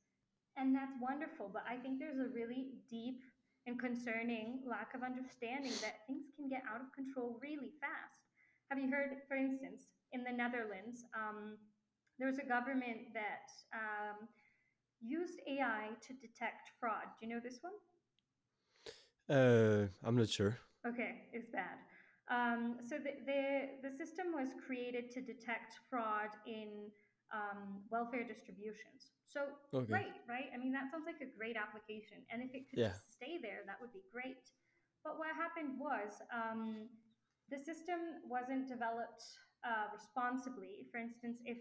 [0.56, 1.50] And that's wonderful.
[1.52, 3.20] But I think there's a really deep
[3.66, 8.20] and concerning lack of understanding that things can get out of control really fast.
[8.70, 11.58] Have you heard, for instance, in the Netherlands, um,
[12.20, 14.28] there was a government that um,
[15.02, 17.08] used AI to detect fraud.
[17.20, 17.74] Do you know this one?
[19.30, 20.58] Uh, I'm not sure.
[20.88, 21.80] Okay, it's bad.
[22.32, 23.44] Um, so the, the,
[23.84, 26.92] the system was created to detect fraud in
[27.32, 29.16] um, welfare distributions.
[29.28, 29.90] So okay.
[29.90, 30.48] great, right?
[30.54, 32.22] I mean, that sounds like a great application.
[32.30, 32.94] And if it could yeah.
[32.94, 34.44] just stay there, that would be great.
[35.04, 36.88] But what happened was um,
[37.50, 39.24] the system wasn't developed
[39.66, 40.88] uh, responsibly.
[40.92, 41.60] For instance, if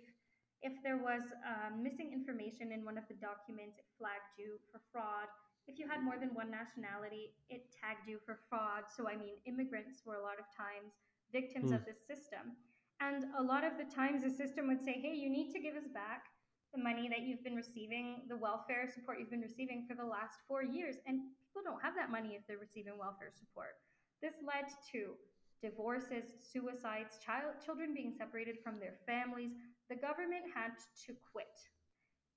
[0.62, 4.79] if there was uh, missing information in one of the documents, it flagged you for
[4.95, 5.27] fraud
[5.67, 8.91] if you had more than one nationality, it tagged you for fraud.
[8.91, 10.99] So, I mean, immigrants were a lot of times
[11.31, 11.77] victims mm.
[11.77, 12.59] of this system.
[13.01, 15.75] And a lot of the times, the system would say, hey, you need to give
[15.75, 16.31] us back
[16.75, 20.39] the money that you've been receiving, the welfare support you've been receiving for the last
[20.49, 20.97] four years.
[21.07, 23.77] And people don't have that money if they're receiving welfare support.
[24.23, 25.19] This led to
[25.61, 29.53] divorces, suicides, child, children being separated from their families.
[29.91, 30.73] The government had
[31.07, 31.55] to quit.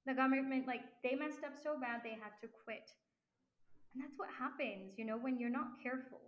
[0.06, 2.90] The government, like, they messed up so bad, they had to quit.
[3.96, 6.20] And that's what happens, you know, when you're not careful.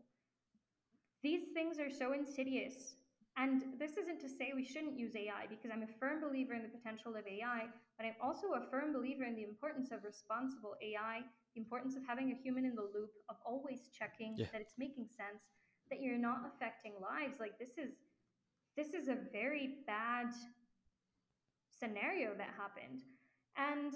[1.21, 2.95] These things are so insidious.
[3.35, 6.63] And this isn't to say we shouldn't use AI because I'm a firm believer in
[6.63, 10.73] the potential of AI, but I'm also a firm believer in the importance of responsible
[10.81, 11.21] AI,
[11.53, 14.47] the importance of having a human in the loop, of always checking yeah.
[14.53, 15.43] that it's making sense,
[15.91, 17.37] that you're not affecting lives.
[17.39, 17.93] Like this is
[18.77, 20.27] this is a very bad
[21.77, 23.01] scenario that happened.
[23.57, 23.93] And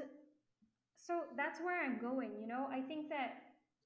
[0.98, 2.68] so that's where I'm going, you know?
[2.70, 3.42] I think that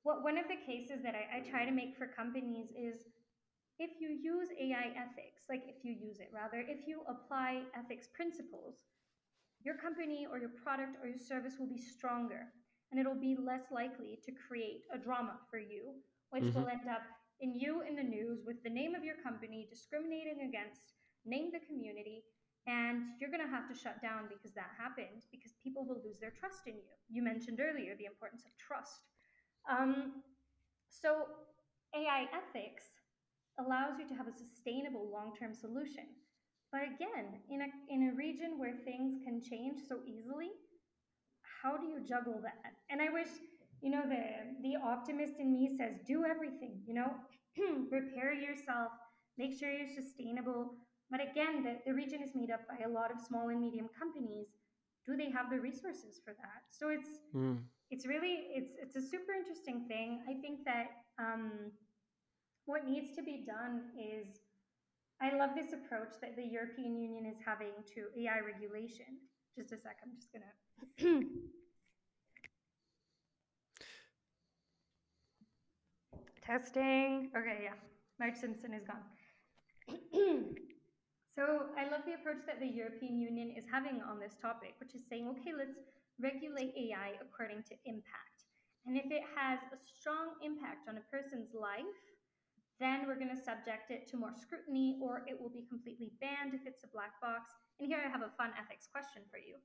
[0.05, 3.09] what one of the cases that I, I try to make for companies is
[3.81, 8.05] if you use AI ethics, like if you use it rather, if you apply ethics
[8.13, 8.77] principles,
[9.65, 12.53] your company or your product or your service will be stronger
[12.93, 15.97] and it'll be less likely to create a drama for you,
[16.29, 16.61] which mm-hmm.
[16.61, 17.01] will end up
[17.41, 20.93] in you in the news with the name of your company discriminating against,
[21.25, 22.21] name the community,
[22.69, 26.21] and you're going to have to shut down because that happened because people will lose
[26.21, 26.93] their trust in you.
[27.09, 29.14] You mentioned earlier the importance of trust.
[29.69, 30.21] Um,
[30.89, 31.25] so
[31.95, 32.83] AI ethics
[33.59, 36.05] allows you to have a sustainable long-term solution.
[36.71, 40.49] But again, in a in a region where things can change so easily,
[41.61, 42.73] how do you juggle that?
[42.89, 43.29] And I wish,
[43.81, 44.23] you know, the
[44.61, 47.11] the optimist in me says, do everything, you know,
[47.89, 48.91] prepare yourself,
[49.37, 50.73] make sure you're sustainable.
[51.09, 53.89] But again, the, the region is made up by a lot of small and medium
[53.97, 54.47] companies.
[55.05, 56.63] Do they have the resources for that?
[56.71, 57.59] So it's Mm.
[57.91, 60.23] It's really it's it's a super interesting thing.
[60.29, 60.87] I think that
[61.19, 61.71] um,
[62.65, 64.39] what needs to be done is
[65.21, 69.05] I love this approach that the European Union is having to AI regulation.
[69.55, 71.23] Just a sec, I'm just gonna
[76.45, 77.31] testing.
[77.37, 77.77] Okay, yeah,
[78.19, 79.03] Marge Simpson is gone.
[81.35, 84.95] so I love the approach that the European Union is having on this topic, which
[84.95, 85.77] is saying, okay, let's
[86.19, 88.47] regulate AI according to impact.
[88.85, 91.99] And if it has a strong impact on a person's life,
[92.79, 96.53] then we're going to subject it to more scrutiny or it will be completely banned
[96.53, 97.55] if it's a black box.
[97.79, 99.55] And here I have a fun ethics question for you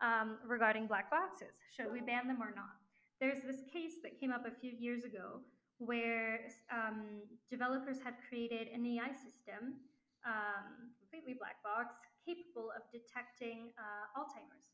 [0.00, 1.54] um, regarding black boxes.
[1.74, 2.78] Should we ban them or not?
[3.20, 5.42] There's this case that came up a few years ago
[5.78, 9.82] where um, developers had created an AI system,
[10.22, 14.70] um, completely black box, capable of detecting uh, Alzheimer's,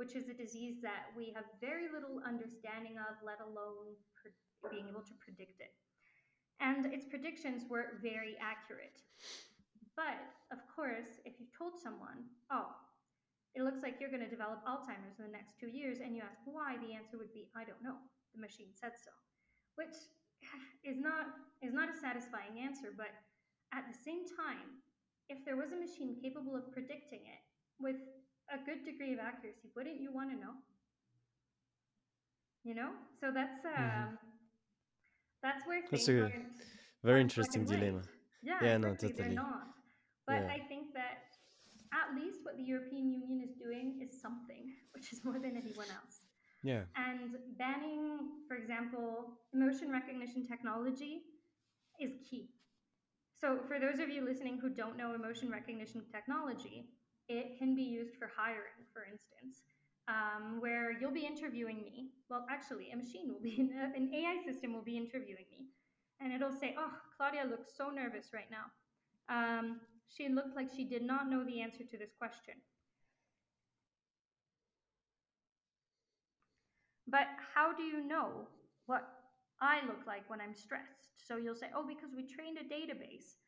[0.00, 4.32] which is a disease that we have very little understanding of, let alone pre-
[4.72, 5.76] being able to predict it
[6.60, 9.00] and its predictions were very accurate.
[9.96, 10.20] But
[10.52, 12.68] of course, if you told someone, oh,
[13.56, 16.22] it looks like you're going to develop Alzheimer's in the next two years, and you
[16.22, 17.98] ask why, the answer would be, I don't know.
[18.36, 19.10] The machine said so,
[19.74, 19.96] which
[20.86, 22.94] is not is not a satisfying answer.
[22.94, 23.10] But
[23.74, 24.78] at the same time,
[25.26, 27.42] if there was a machine capable of predicting it
[27.82, 27.98] with
[28.54, 30.54] a good degree of accuracy, wouldn't you want to know?
[32.64, 32.90] You know,
[33.20, 34.18] so that's um,
[35.42, 36.44] that's where That's things a aren't
[37.02, 38.02] very interesting dilemma.
[38.42, 39.34] Yeah, Yeah, no, totally.
[39.34, 39.68] not.
[40.26, 40.56] But Yeah.
[40.56, 41.24] I think that
[41.92, 45.88] at least what the European Union is doing is something, which is more than anyone
[45.88, 46.20] else.
[46.62, 46.84] Yeah.
[46.94, 51.22] And banning, for example, emotion recognition technology
[51.98, 52.50] is key.
[53.40, 56.90] So, for those of you listening who don't know emotion recognition technology,
[57.30, 59.62] it can be used for hiring, for instance,
[60.08, 62.10] um, where you'll be interviewing me.
[62.28, 65.68] Well, actually, a machine will be, an AI system will be interviewing me.
[66.20, 68.66] And it'll say, Oh, Claudia looks so nervous right now.
[69.30, 72.54] Um, she looked like she did not know the answer to this question.
[77.06, 78.48] But how do you know
[78.86, 79.06] what
[79.60, 81.10] I look like when I'm stressed?
[81.16, 83.38] So you'll say, oh, because we trained a database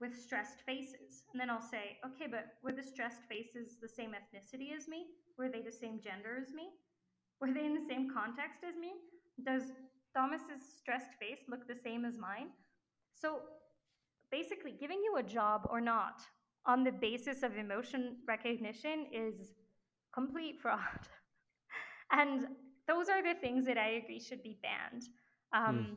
[0.00, 1.24] with stressed faces.
[1.32, 5.06] And then I'll say, okay, but were the stressed faces the same ethnicity as me?
[5.38, 6.70] Were they the same gender as me?
[7.40, 8.92] Were they in the same context as me?
[9.44, 9.72] Does
[10.14, 12.48] Thomas's stressed face look the same as mine?
[13.14, 13.40] So
[14.30, 16.22] basically, giving you a job or not
[16.66, 19.54] on the basis of emotion recognition is
[20.12, 21.08] complete fraud.
[22.12, 22.46] and
[22.86, 25.04] those are the things that I agree should be banned.
[25.54, 25.96] Um,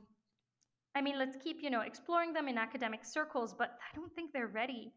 [0.95, 4.31] I mean, let's keep you know exploring them in academic circles, but I don't think
[4.31, 4.93] they're ready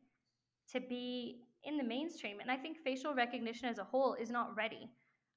[0.73, 2.41] to be in the mainstream.
[2.41, 4.89] And I think facial recognition as a whole is not ready.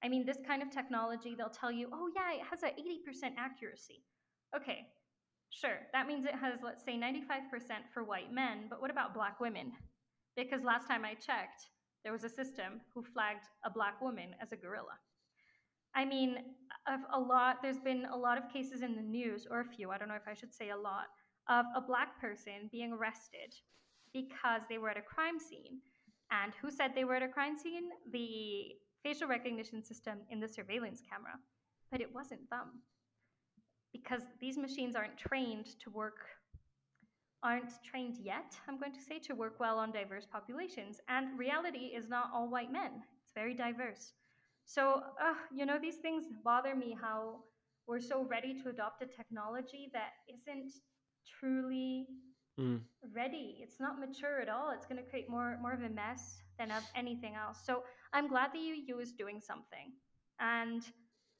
[0.03, 3.33] I mean, this kind of technology, they'll tell you, oh yeah, it has a 80%
[3.37, 4.03] accuracy.
[4.55, 4.87] Okay,
[5.49, 7.21] sure, that means it has let's say 95%
[7.93, 9.71] for white men, but what about black women?
[10.37, 11.67] Because last time I checked,
[12.03, 14.97] there was a system who flagged a black woman as a gorilla.
[15.93, 16.37] I mean,
[16.89, 19.91] of a lot, there's been a lot of cases in the news, or a few,
[19.91, 21.07] I don't know if I should say a lot,
[21.47, 23.53] of a black person being arrested
[24.13, 25.79] because they were at a crime scene.
[26.31, 27.89] And who said they were at a crime scene?
[28.11, 31.33] The facial recognition system in the surveillance camera.
[31.91, 32.81] But it wasn't them.
[33.91, 36.17] Because these machines aren't trained to work,
[37.41, 40.99] aren't trained yet, I'm going to say, to work well on diverse populations.
[41.07, 42.91] And reality is not all white men,
[43.23, 44.13] it's very diverse.
[44.69, 47.39] So, uh, you know, these things bother me how
[47.87, 50.71] we're so ready to adopt a technology that isn't
[51.39, 52.05] truly
[52.59, 52.81] Mm.
[53.15, 53.57] ready.
[53.63, 54.69] It's not mature at all.
[54.71, 57.57] It's going to create more more of a mess than of anything else.
[57.65, 59.87] So I'm glad the EU is doing something.
[60.39, 60.83] And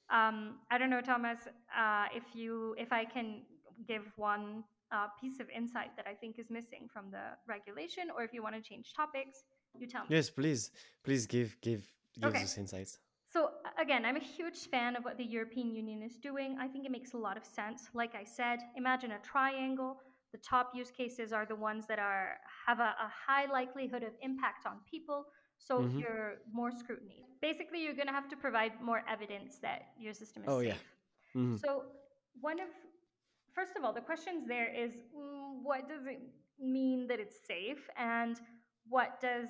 [0.10, 1.40] um, I don't know, Thomas,
[1.78, 3.44] uh, if you if I can
[3.88, 8.24] give one uh, piece of insight that I think is missing from the regulation, or
[8.24, 9.44] if you want to change topics,
[9.80, 10.16] you tell me.
[10.16, 10.72] Yes, please,
[11.04, 11.84] please give give
[12.16, 12.44] give Okay.
[12.44, 12.98] us insights.
[13.30, 16.58] So again, I'm a huge fan of what the European Union is doing.
[16.60, 17.90] I think it makes a lot of sense.
[17.94, 19.98] Like I said, imagine a triangle.
[20.32, 24.14] The top use cases are the ones that are have a, a high likelihood of
[24.22, 25.26] impact on people.
[25.58, 26.00] So Mhm.
[26.00, 27.26] you're more scrutiny.
[27.42, 30.74] Basically, you're going to have to provide more evidence that your system is Oh, safe.
[30.74, 30.78] yeah.
[31.36, 31.60] Mhm.
[31.62, 31.84] So
[32.40, 32.68] one of
[33.54, 36.20] first of all, the questions there is mm, what does it
[36.60, 38.40] mean that it's safe, and
[38.88, 39.50] what does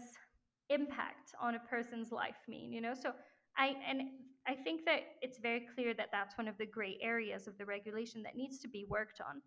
[0.69, 2.71] impact on a person's life mean?
[2.73, 3.11] You know, so
[3.58, 4.02] I and
[4.47, 7.66] I think that it's very clear that that's one of the gray areas of the
[7.66, 9.41] regulation that needs to be worked on.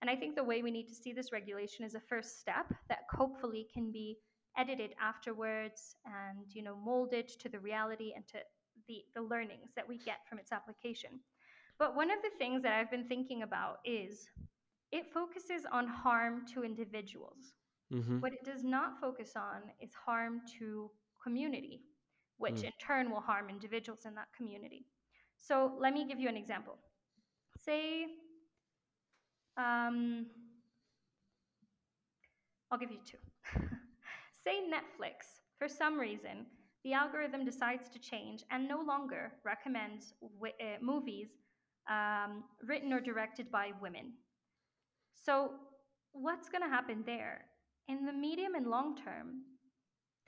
[0.00, 2.72] And I think the way we need to see this regulation is a first step
[2.88, 4.18] that hopefully can be
[4.58, 8.38] edited afterwards and you know molded to the reality and to
[8.88, 11.20] the, the learnings that we get from its application.
[11.78, 14.28] But one of the things that I've been thinking about is
[14.92, 17.54] it focuses on harm to individuals.
[17.92, 18.20] Mm-hmm.
[18.20, 20.90] What it does not focus on is harm to
[21.22, 21.82] community,
[22.40, 22.64] which Mm.
[22.64, 24.86] in turn will harm individuals in that community.
[25.38, 26.76] So let me give you an example.
[27.56, 28.06] Say,
[29.56, 30.26] um,
[32.70, 33.18] I'll give you two.
[34.44, 36.46] Say Netflix, for some reason,
[36.84, 41.28] the algorithm decides to change and no longer recommends wi- uh, movies
[41.90, 44.12] um, written or directed by women.
[45.14, 45.52] So,
[46.12, 47.46] what's going to happen there?
[47.88, 49.42] In the medium and long term,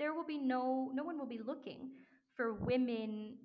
[0.02, 1.90] there will be no no one will be looking
[2.36, 3.36] for women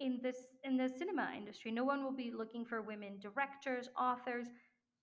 [0.00, 1.70] in this in the cinema industry.
[1.72, 4.48] No one will be looking for women directors, authors,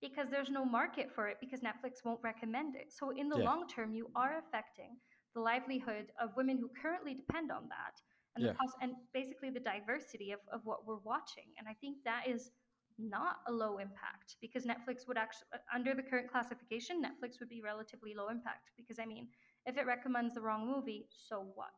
[0.01, 2.93] because there's no market for it because Netflix won't recommend it.
[2.93, 3.45] So in the Yeah.
[3.45, 4.97] long term, you are affecting
[5.35, 8.01] the livelihood of women who currently depend on that
[8.35, 8.51] and Yeah.
[8.51, 11.49] the pos- and basically the diversity of, of what we're watching.
[11.57, 12.51] And I think that is
[12.99, 17.61] not a low impact because Netflix would actually under the current classification, Netflix would be
[17.61, 19.29] relatively low impact because I mean,
[19.65, 21.69] if it recommends the wrong movie, so what?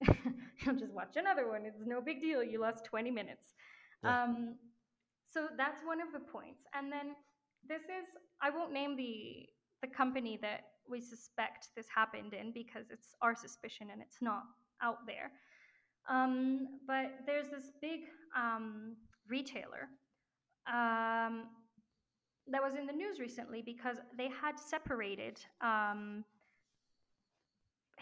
[0.64, 1.64] You'll just watch another one.
[1.64, 2.42] It's no big deal.
[2.42, 3.54] You lost 20 minutes.
[4.02, 4.24] Yeah.
[4.24, 4.56] Um,
[5.32, 6.62] so that's one of the points.
[6.74, 7.14] And then
[7.68, 8.06] this is
[8.40, 9.46] I won't name the
[9.82, 14.42] the company that we suspect this happened in because it's our suspicion and it's not
[14.82, 15.32] out there.
[16.08, 18.00] Um, but there's this big
[18.36, 18.96] um,
[19.28, 19.88] retailer
[20.68, 21.44] um,
[22.48, 26.24] that was in the news recently because they had separated um,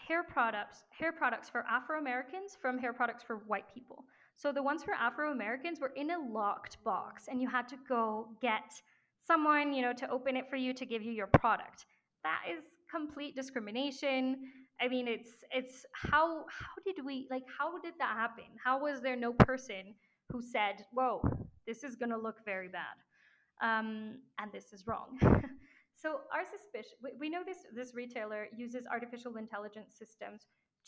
[0.07, 4.05] hair products hair products for Afro Americans from hair products for white people.
[4.37, 7.77] So the ones for Afro Americans were in a locked box, and you had to
[7.87, 8.71] go get
[9.25, 11.85] someone, you know, to open it for you to give you your product.
[12.23, 14.51] That is complete discrimination.
[14.81, 18.45] I mean, it's it's how how did we like how did that happen?
[18.63, 19.95] How was there no person
[20.31, 21.21] who said, "Whoa,
[21.65, 22.97] this is gonna look very bad,"
[23.61, 25.17] um, and this is wrong?
[25.95, 30.47] so our suspicion, we, we know this this retailer uses artificial intelligence systems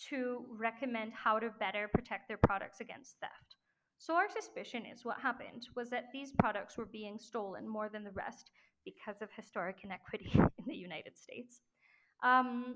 [0.10, 3.55] to recommend how to better protect their products against theft.
[3.97, 8.03] So our suspicion is what happened was that these products were being stolen more than
[8.03, 8.51] the rest
[8.86, 11.62] because of historic inequity in the United States.
[12.24, 12.76] Um,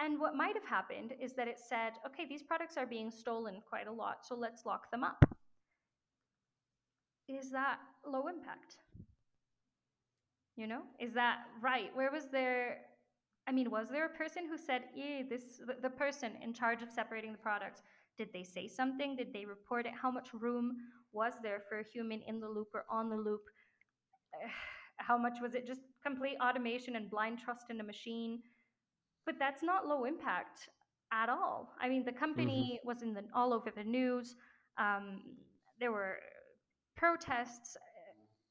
[0.00, 3.62] and what might have happened is that it said, okay, these products are being stolen
[3.68, 5.24] quite a lot, so let's lock them up.
[7.28, 8.78] Is that low impact?
[10.56, 11.90] You know, is that right?
[11.94, 12.78] Where was there?
[13.48, 15.60] I mean, was there a person who said, "Yeah, this"?
[15.66, 17.82] The, the person in charge of separating the products,
[18.18, 19.16] did they say something?
[19.16, 19.92] Did they report it?
[20.00, 20.76] How much room
[21.12, 23.42] was there for a human in the loop or on the loop?
[24.98, 28.40] How much was it just complete automation and blind trust in a machine?
[29.24, 30.68] But that's not low impact
[31.12, 31.72] at all.
[31.80, 34.36] I mean, the company was in the all over the news.
[34.78, 35.22] Um,
[35.80, 36.18] there were
[36.96, 37.76] protests.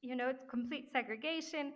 [0.02, 1.74] You know, it's complete segregation.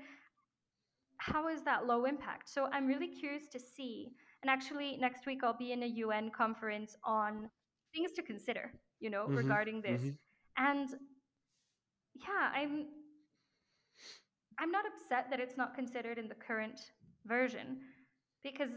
[1.18, 2.50] How is that low impact?
[2.50, 4.12] So I'm really curious to see.
[4.42, 7.50] And actually, next week I'll be in a UN conference on
[7.94, 8.72] things to consider.
[9.00, 10.02] You know, Mhm, regarding this.
[10.02, 10.18] mhm.
[10.58, 10.90] And
[12.16, 12.88] yeah, I'm
[14.60, 16.80] I'm not upset that it's not considered in the current
[17.26, 17.80] version
[18.44, 18.70] because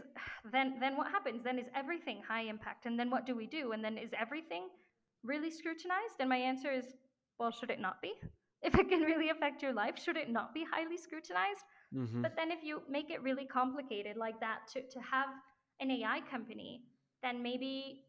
[0.51, 3.71] then then what happens then is everything high impact and then what do we do
[3.71, 4.67] and then is everything
[5.23, 6.85] really scrutinized and my answer is
[7.39, 8.13] well should it not be
[8.61, 12.23] if it can really affect your life should it not be highly scrutinized Mhm.
[12.23, 15.27] but then if you make it really complicated like that to, to have
[15.79, 16.83] an AI company,
[17.21, 18.03] then maybe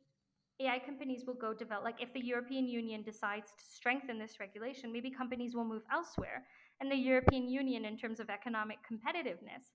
[0.61, 4.93] AI companies will go develop like if the European Union decides to strengthen this regulation,
[4.93, 6.45] maybe companies will move elsewhere.
[6.81, 9.73] And the European Union in terms of economic competitiveness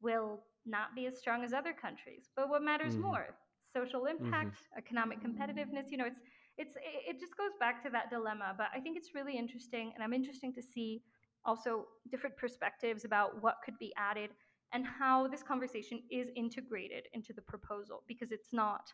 [0.00, 2.30] will not be as strong as other countries.
[2.36, 3.00] But what matters Mhm.
[3.00, 3.36] more?
[3.72, 6.20] Social impact, economic competitiveness, you know, it's
[6.58, 9.92] it's it it just goes back to that dilemma, but I think it's really interesting
[9.94, 11.02] and I'm interesting to see
[11.44, 14.30] also different perspectives about what could be added
[14.72, 18.92] and how this conversation is integrated into the proposal because it's not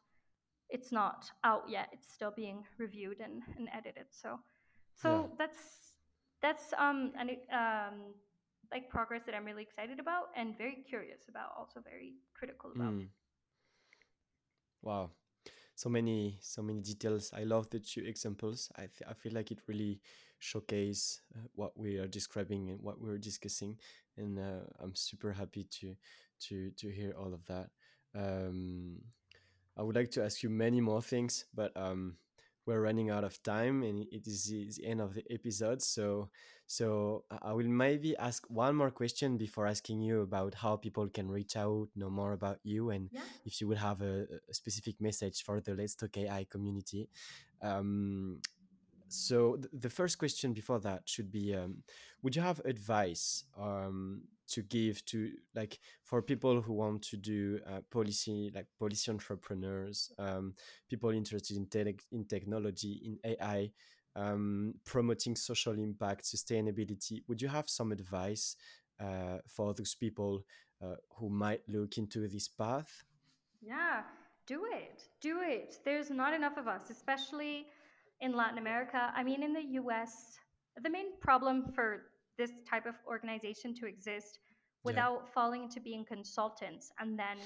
[0.71, 4.39] it's not out yet it's still being reviewed and, and edited so
[4.95, 5.37] so Yeah.
[5.39, 5.97] that's
[6.43, 8.15] that's um an um
[8.73, 12.93] like progress that i'm really excited about and very curious about also very critical about
[12.93, 13.09] Mm.
[14.83, 15.11] Wow.
[15.75, 17.33] So many, so many details.
[17.37, 18.71] I love the two examples.
[18.77, 20.01] I, th- I feel like it really
[20.39, 23.77] showcase uh, what we are describing and what we're discussing.
[24.17, 25.97] And uh, I'm super happy to
[26.47, 27.71] to to hear all of that.
[28.15, 28.99] Um,
[29.77, 32.17] I would like to ask you many more things, but um,
[32.67, 35.83] we're running out of time, and it is the end of the episode.
[35.83, 36.31] So,
[36.67, 41.31] so I will maybe ask one more question before asking you about how people can
[41.31, 43.21] reach out, know more about you, and Yeah.
[43.45, 47.09] if you would have a, a specific message for the Let's Talk AI community.
[47.63, 48.41] Um,
[49.09, 51.83] so th- the first question before that should be um,
[52.23, 57.59] would you have advice um, to give to like for people who want to do
[57.67, 60.55] uh, policy like policy entrepreneurs um,
[60.89, 63.71] people interested in, te- in technology in ai
[64.17, 68.57] um, promoting social impact sustainability would you have some advice
[69.01, 70.45] uh, for those people
[70.83, 73.05] uh, who might look into this path
[73.61, 74.03] Yeah,
[74.47, 75.09] do it.
[75.21, 75.79] Do it.
[75.85, 77.67] There's not enough of us, especially
[78.21, 79.11] in Latin America.
[79.15, 80.39] I mean, in the US,
[80.83, 82.03] the main problem for
[82.39, 87.39] this type of organization to exist yeah without falling into being consultants and then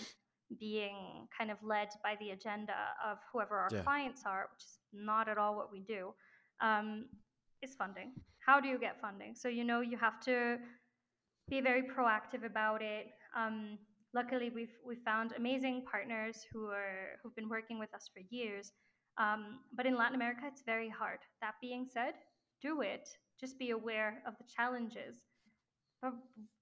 [0.58, 2.74] being kind of led by the agenda
[3.04, 6.12] of whoever our yeah clients are, which is not at all what we do,
[6.60, 7.04] um,
[7.62, 8.12] is funding.
[8.44, 9.34] How do you get funding?
[9.34, 10.58] So, you know, you have to
[11.48, 13.06] be very proactive about it.
[13.36, 13.78] Um,
[14.14, 18.72] luckily, we've we found amazing partners who are who've been working with us for years.
[19.18, 21.18] Um, but in Latin America, it's very hard.
[21.42, 22.14] That being said,
[22.62, 23.08] do it.
[23.40, 25.16] Just be aware of the challenges.
[26.02, 26.14] But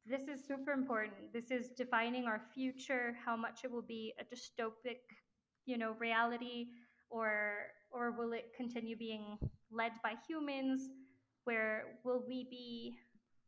[0.06, 1.32] this is super important.
[1.32, 5.00] This is defining our future, how much it will be a dystopic,
[5.66, 6.68] you know, reality,
[7.10, 9.38] or or will it continue being
[9.70, 10.90] led by humans?
[11.44, 12.96] Where will we be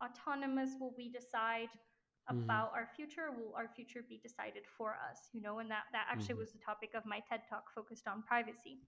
[0.05, 0.71] autonomous?
[0.81, 1.69] Will we decide
[2.31, 3.31] mm-hmm, about our future?
[3.37, 5.29] Will our future be decided for us?
[5.33, 8.07] You know, and that that actually mm-hmm, was the topic of my TED talk focused
[8.09, 8.81] on privacy.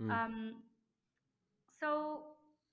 [0.00, 0.62] mm, Um,
[1.80, 2.22] so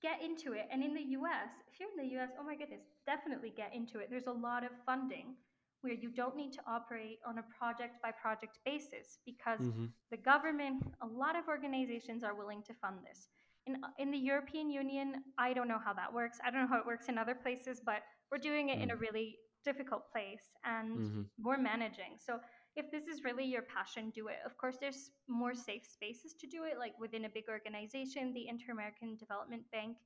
[0.02, 0.66] get into it.
[0.70, 3.98] And in the US, if you're in the US, oh my goodness, definitely get into
[3.98, 4.08] it.
[4.10, 5.36] There's a lot of funding
[5.82, 10.16] where you don't need to operate on a project by project basis because mm-hmm, the
[10.16, 13.28] government, a lot of organizations are willing to fund this.
[13.66, 16.38] In, in the European Union, I don't know how that works.
[16.44, 18.92] I don't know how it works in other places, but we're doing it in mm,
[18.92, 22.16] a really difficult place and mm-hmm, we're managing.
[22.18, 22.38] So
[22.76, 24.38] if this is really your passion, do it.
[24.46, 28.32] Of course, there's more safe spaces to do it, like within a big organization.
[28.32, 29.96] The Inter American Development Bank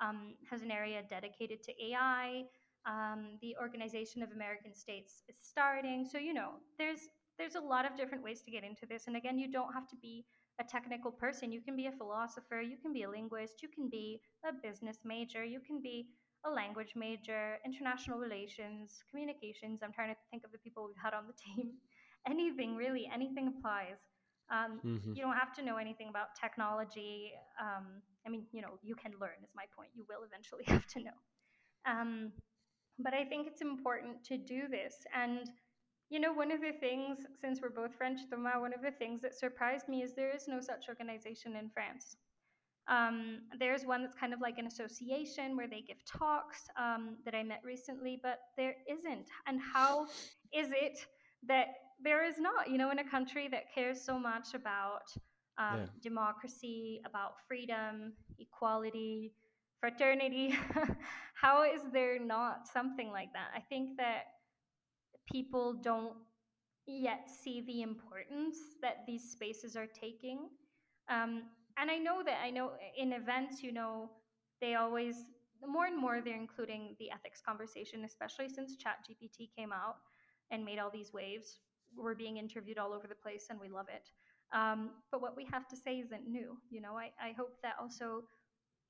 [0.00, 2.44] um, has an area dedicated to AI.
[2.86, 6.06] Um, the Organization of American States is starting.
[6.10, 7.08] So you know, there's
[7.38, 9.06] there's a lot of different ways to get into this.
[9.06, 10.24] And again, you don't have to be
[10.60, 11.50] a technical person.
[11.50, 12.60] You can be a philosopher.
[12.60, 13.62] You can be a linguist.
[13.62, 15.44] You can be a business major.
[15.44, 16.08] You can be
[16.44, 19.80] a language major, international relations, communications.
[19.82, 21.72] I'm trying to think of the people we've had on the team
[22.28, 23.98] anything really, anything applies.
[24.50, 27.32] Um, mm-hmm, you don't have to know anything about technology.
[27.60, 29.90] Um, I mean, you know, you can learn, is my point.
[29.94, 31.18] You will eventually have to know.
[31.86, 32.32] Um,
[32.98, 34.94] but I think it's important to do this.
[35.14, 35.50] And,
[36.10, 39.22] you know, one of the things, since we're both French, Thomas, one of the things
[39.22, 42.16] that surprised me is there is no such organization in France.
[42.88, 47.34] Um, there's one that's kind of like an association where they give talks um, that
[47.34, 49.28] I met recently, but there isn't.
[49.46, 50.06] And how
[50.52, 50.98] is it
[51.46, 51.68] that
[52.02, 55.02] there is not, you know, in a country that cares so much about
[55.58, 59.32] um, yeah democracy, about freedom, equality,
[59.80, 60.54] fraternity?
[61.34, 63.48] how is there not something like that?
[63.54, 64.24] I think that
[65.30, 66.14] people don't
[66.86, 70.48] yet see the importance that these spaces are taking.
[71.08, 71.44] Um,
[71.78, 74.10] and I know that I know in events, you know,
[74.60, 75.16] they always
[75.66, 79.96] more and more they're including the ethics conversation, especially since ChatGPT came out
[80.50, 81.58] and made all these waves.
[81.96, 84.10] We're being interviewed all over the place, and we love it.
[84.56, 86.56] Um, but what we have to say isn't new.
[86.70, 88.24] You know, I, I hope that also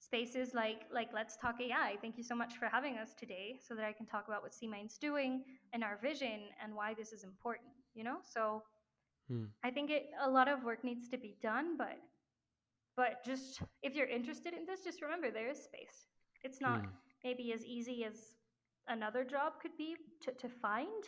[0.00, 1.96] spaces like like Let's Talk AI.
[2.00, 4.52] Thank you so much for having us today, so that I can talk about what
[4.52, 7.70] CMind's doing and our vision and why this is important.
[7.94, 8.62] You know, so
[9.30, 11.98] mm, I think it a lot of work needs to be done, but
[12.96, 16.08] but just if you're interested in this, just remember there is space.
[16.42, 16.88] It's not mm,
[17.24, 18.36] maybe as easy as
[18.88, 21.04] another job could be to, to find,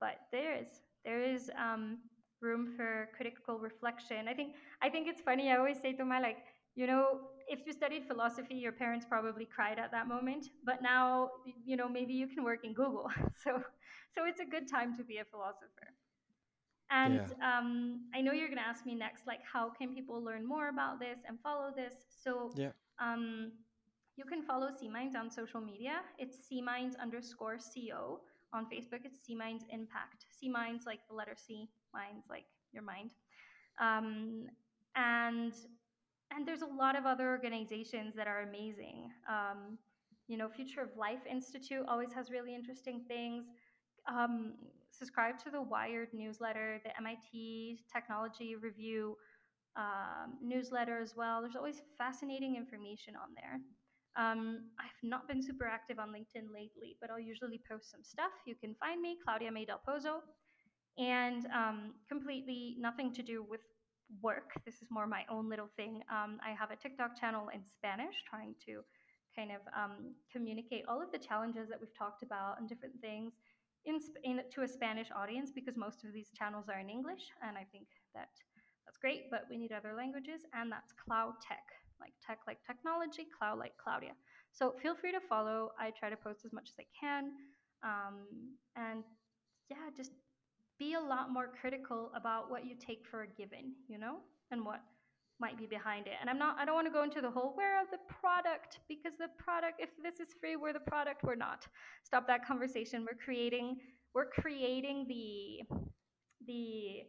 [0.00, 0.68] but there is
[1.04, 1.98] there is um,
[2.40, 4.28] room for critical reflection.
[4.28, 5.50] I think I think it's funny.
[5.50, 6.38] I always say to my like,
[6.74, 11.30] you know, if you studied philosophy, your parents probably cried at that moment, but now
[11.64, 13.08] you know maybe you can work in Google.
[13.44, 13.62] So
[14.14, 15.88] so it's a good time to be a philosopher.
[16.90, 20.22] And yeah um, I know you're going to ask me next, like, how can people
[20.22, 21.94] learn more about this and follow this?
[22.24, 23.52] So yeah um,
[24.16, 26.00] you can follow CMinds on social media.
[26.18, 28.20] It's CMinds underscore CO.
[28.52, 30.26] On Facebook, it's CMinds Impact.
[30.42, 33.12] CMinds like the letter C, minds like your mind.
[33.80, 34.46] Um,
[34.96, 35.52] and
[36.32, 39.10] and there's a lot of other organizations that are amazing.
[39.28, 39.78] Um,
[40.28, 43.46] you know, Future of Life Institute always has really interesting things.
[44.08, 44.54] Um,
[44.90, 49.16] subscribe to the Wired newsletter, the MIT Technology Review
[49.76, 51.40] um, newsletter as well.
[51.40, 53.60] There's always fascinating information on there.
[54.16, 58.32] Um, I've not been super active on LinkedIn lately, but I'll usually post some stuff.
[58.46, 60.20] You can find me, Claudia May Del Pozo,
[60.98, 63.60] and um, completely nothing to do with
[64.20, 64.50] work.
[64.64, 66.02] This is more my own little thing.
[66.10, 68.82] Um, I have a TikTok channel in Spanish, trying to
[69.36, 73.34] kind of um, communicate all of the challenges that we've talked about and different things
[73.84, 77.56] in, in, to a Spanish audience because most of these channels are in English, and
[77.56, 78.28] I think that
[78.84, 79.30] that's great.
[79.30, 81.64] But we need other languages, and that's Cloud Tech,
[82.00, 84.12] like tech like technology, cloud like Claudia.
[84.52, 85.70] So feel free to follow.
[85.78, 87.30] I try to post as much as I can,
[87.82, 88.26] um,
[88.76, 89.04] and
[89.70, 90.12] yeah, just
[90.78, 94.16] be a lot more critical about what you take for a given, you know,
[94.50, 94.80] and what
[95.38, 96.14] might be behind it.
[96.20, 98.80] And I'm not I don't want to go into the whole where of the product
[98.88, 101.66] because the product if this is free, we're the product, we're not.
[102.04, 103.06] Stop that conversation.
[103.08, 103.78] We're creating
[104.14, 105.62] we're creating the
[106.46, 107.04] the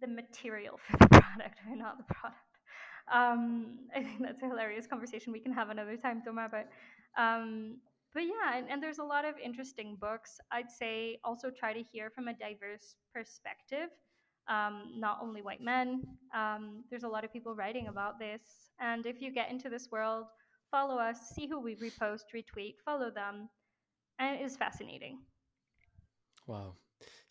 [0.00, 2.45] the material for the product, we're not the product.
[3.12, 6.50] Um, I think that's a hilarious conversation we can have another time, Thomas.
[6.50, 6.68] But
[7.20, 7.78] um,
[8.14, 10.40] but yeah, and, and there's a lot of interesting books.
[10.50, 13.90] I'd say also try to hear from a diverse perspective,
[14.48, 16.02] um, not only white men.
[16.34, 18.70] Um, there's a lot of people writing about this.
[18.80, 20.24] And if you get into this world,
[20.70, 23.50] follow us, see who we repost, retweet, follow them.
[24.18, 25.18] And it is fascinating.
[26.46, 26.76] Wow,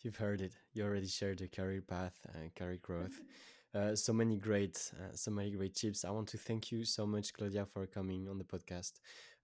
[0.02, 0.52] you've heard it.
[0.72, 3.20] You already shared your career path and career growth.
[3.76, 6.04] Uh, so many great, uh, so many great tips.
[6.04, 8.92] I want to thank you so much, Claudia, for coming on the podcast.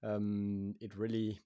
[0.02, 1.40] Um, it really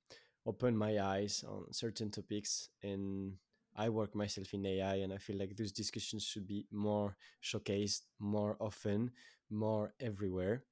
[0.47, 3.33] opened my eyes on certain topics, and
[3.75, 8.03] I work myself in AI, and I feel like those discussions should be more showcased,
[8.21, 9.11] more often,
[9.51, 10.63] more everywhere.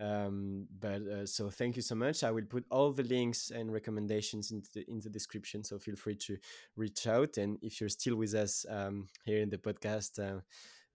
[0.00, 2.24] Um, but uh, so thank you so much.
[2.24, 5.64] I will put all the links and recommendations into the, in the description.
[5.64, 6.36] So feel free to
[6.76, 7.38] reach out.
[7.38, 10.40] And if you're still with us um, here in the podcast, uh,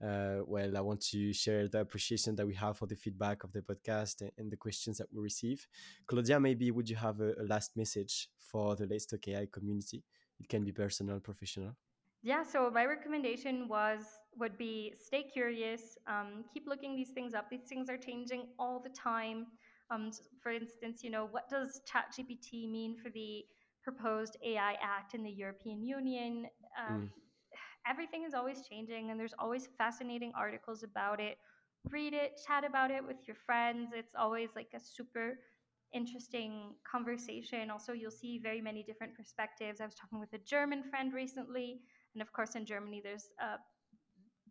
[0.02, 3.52] uh, well, I want to share the appreciation that we have for the feedback of
[3.52, 5.66] the podcast and, and the questions that we receive.
[6.06, 10.02] Claudia, maybe would you have a, a last message for the Let's Talk AI community?
[10.38, 11.76] It can be personal, professional.
[12.22, 14.00] Yeah, so my recommendation was
[14.38, 17.48] would be stay curious, um, keep looking these things up.
[17.50, 19.46] These things are changing all the time.
[19.90, 20.10] Um,
[20.42, 23.44] for instance, you know, what does ChatGPT mean for the
[23.82, 26.46] proposed AI Act in the European Union?
[26.78, 27.08] Um, mm.
[27.90, 31.38] Everything is always changing, and there's always fascinating articles about it.
[31.90, 33.90] Read it, chat about it with your friends.
[33.94, 35.38] It's always like a super
[35.92, 37.70] interesting conversation.
[37.70, 39.80] Also, you'll see very many different perspectives.
[39.80, 41.80] I was talking with a German friend recently,
[42.14, 43.58] and of course, in Germany, there's a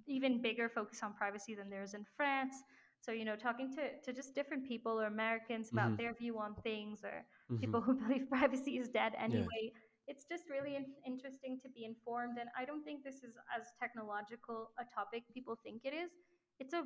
[0.08, 2.56] even bigger focus on privacy than there is in France.
[3.02, 5.98] So, you know, talking to, to just different people or Americans about mm-hmm.
[5.98, 7.58] their view on things or mm-hmm.
[7.58, 9.46] people who believe privacy is dead anyway.
[9.64, 9.70] Yeah.
[10.10, 12.38] It's just really in- interesting to be informed.
[12.42, 16.12] And I don't think this is as technological a topic people think it is.
[16.60, 16.84] It's a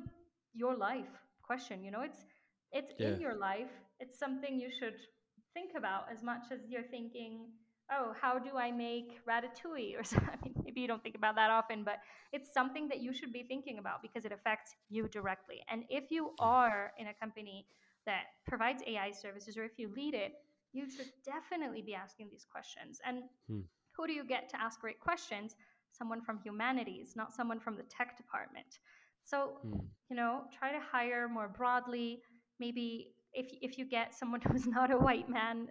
[0.52, 2.24] your life question, you know, it's
[2.70, 3.08] it's yeah.
[3.08, 3.72] in your life.
[3.98, 4.98] It's something you should
[5.54, 7.46] think about as much as you're thinking
[7.92, 9.94] oh, how do I make ratatouille?
[10.00, 10.28] Or something.
[10.32, 11.98] I mean, maybe you don't think about that often, but
[12.32, 15.62] it's something that you should be thinking about because it affects you directly.
[15.70, 16.44] And if you hmm.
[16.44, 17.66] are in a company
[18.06, 20.32] that provides AI services or if you lead it,
[20.74, 23.00] you should definitely be asking these questions.
[23.06, 23.60] And hmm.
[23.96, 25.54] who do you get to ask great questions?
[25.92, 28.80] Someone from humanities, not someone from the tech department.
[29.24, 29.78] So, hmm.
[30.10, 32.20] you know, try to hire more broadly,
[32.58, 35.68] maybe if if you get someone who's not a white man,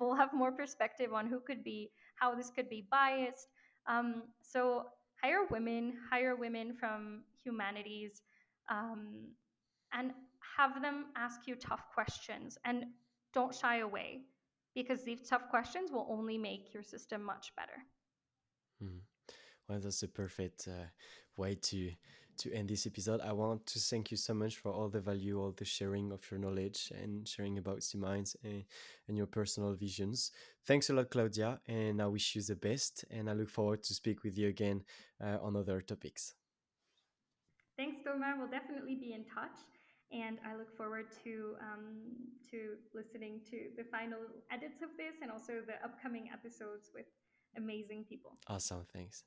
[0.00, 3.48] we'll have more perspective on who could be how this could be biased.
[3.86, 4.84] Um, so
[5.22, 8.22] hire women, hire women from humanities,
[8.70, 9.28] um,
[9.92, 10.12] and
[10.56, 12.84] have them ask you tough questions and
[13.34, 14.22] don't shy away
[14.78, 17.78] because these tough questions will only make your system much better.
[18.82, 19.00] Mm.
[19.68, 20.86] Well, that's a perfect uh,
[21.36, 21.90] way to
[22.38, 25.40] to end this episode, I want to thank you so much for all the value,
[25.40, 28.64] all the sharing of your knowledge and sharing about C-Minds and,
[29.08, 30.30] and your personal visions.
[30.64, 33.04] Thanks a lot, Claudia, and I wish you the best.
[33.10, 34.84] And I look forward to speak with you again
[35.20, 36.34] uh, on other topics.
[37.76, 38.36] Thanks, Thomas.
[38.38, 39.58] We'll definitely be in touch,
[40.12, 42.00] and I look forward to um,
[42.50, 44.18] to listening to the final
[44.50, 47.06] edits of this and also the upcoming episodes with
[47.56, 48.36] amazing people.
[48.48, 48.86] Awesome.
[48.92, 49.24] Thanks.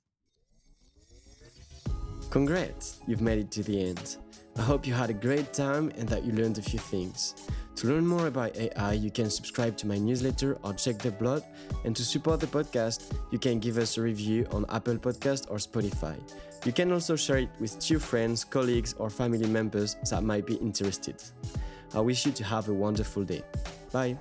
[2.31, 4.15] Congrats, you've made it to the end.
[4.57, 7.35] I hope you had a great time and that you learned a few things.
[7.75, 11.43] To learn more about AI, you can subscribe to my newsletter or check the blog.
[11.83, 15.57] And to support the podcast, you can give us a review on Apple Podcast or
[15.57, 16.17] Spotify.
[16.65, 20.55] You can also share it with two friends, colleagues, or family members that might be
[20.55, 21.21] interested.
[21.93, 23.43] I wish you to have a wonderful day.
[23.91, 24.17] Bye.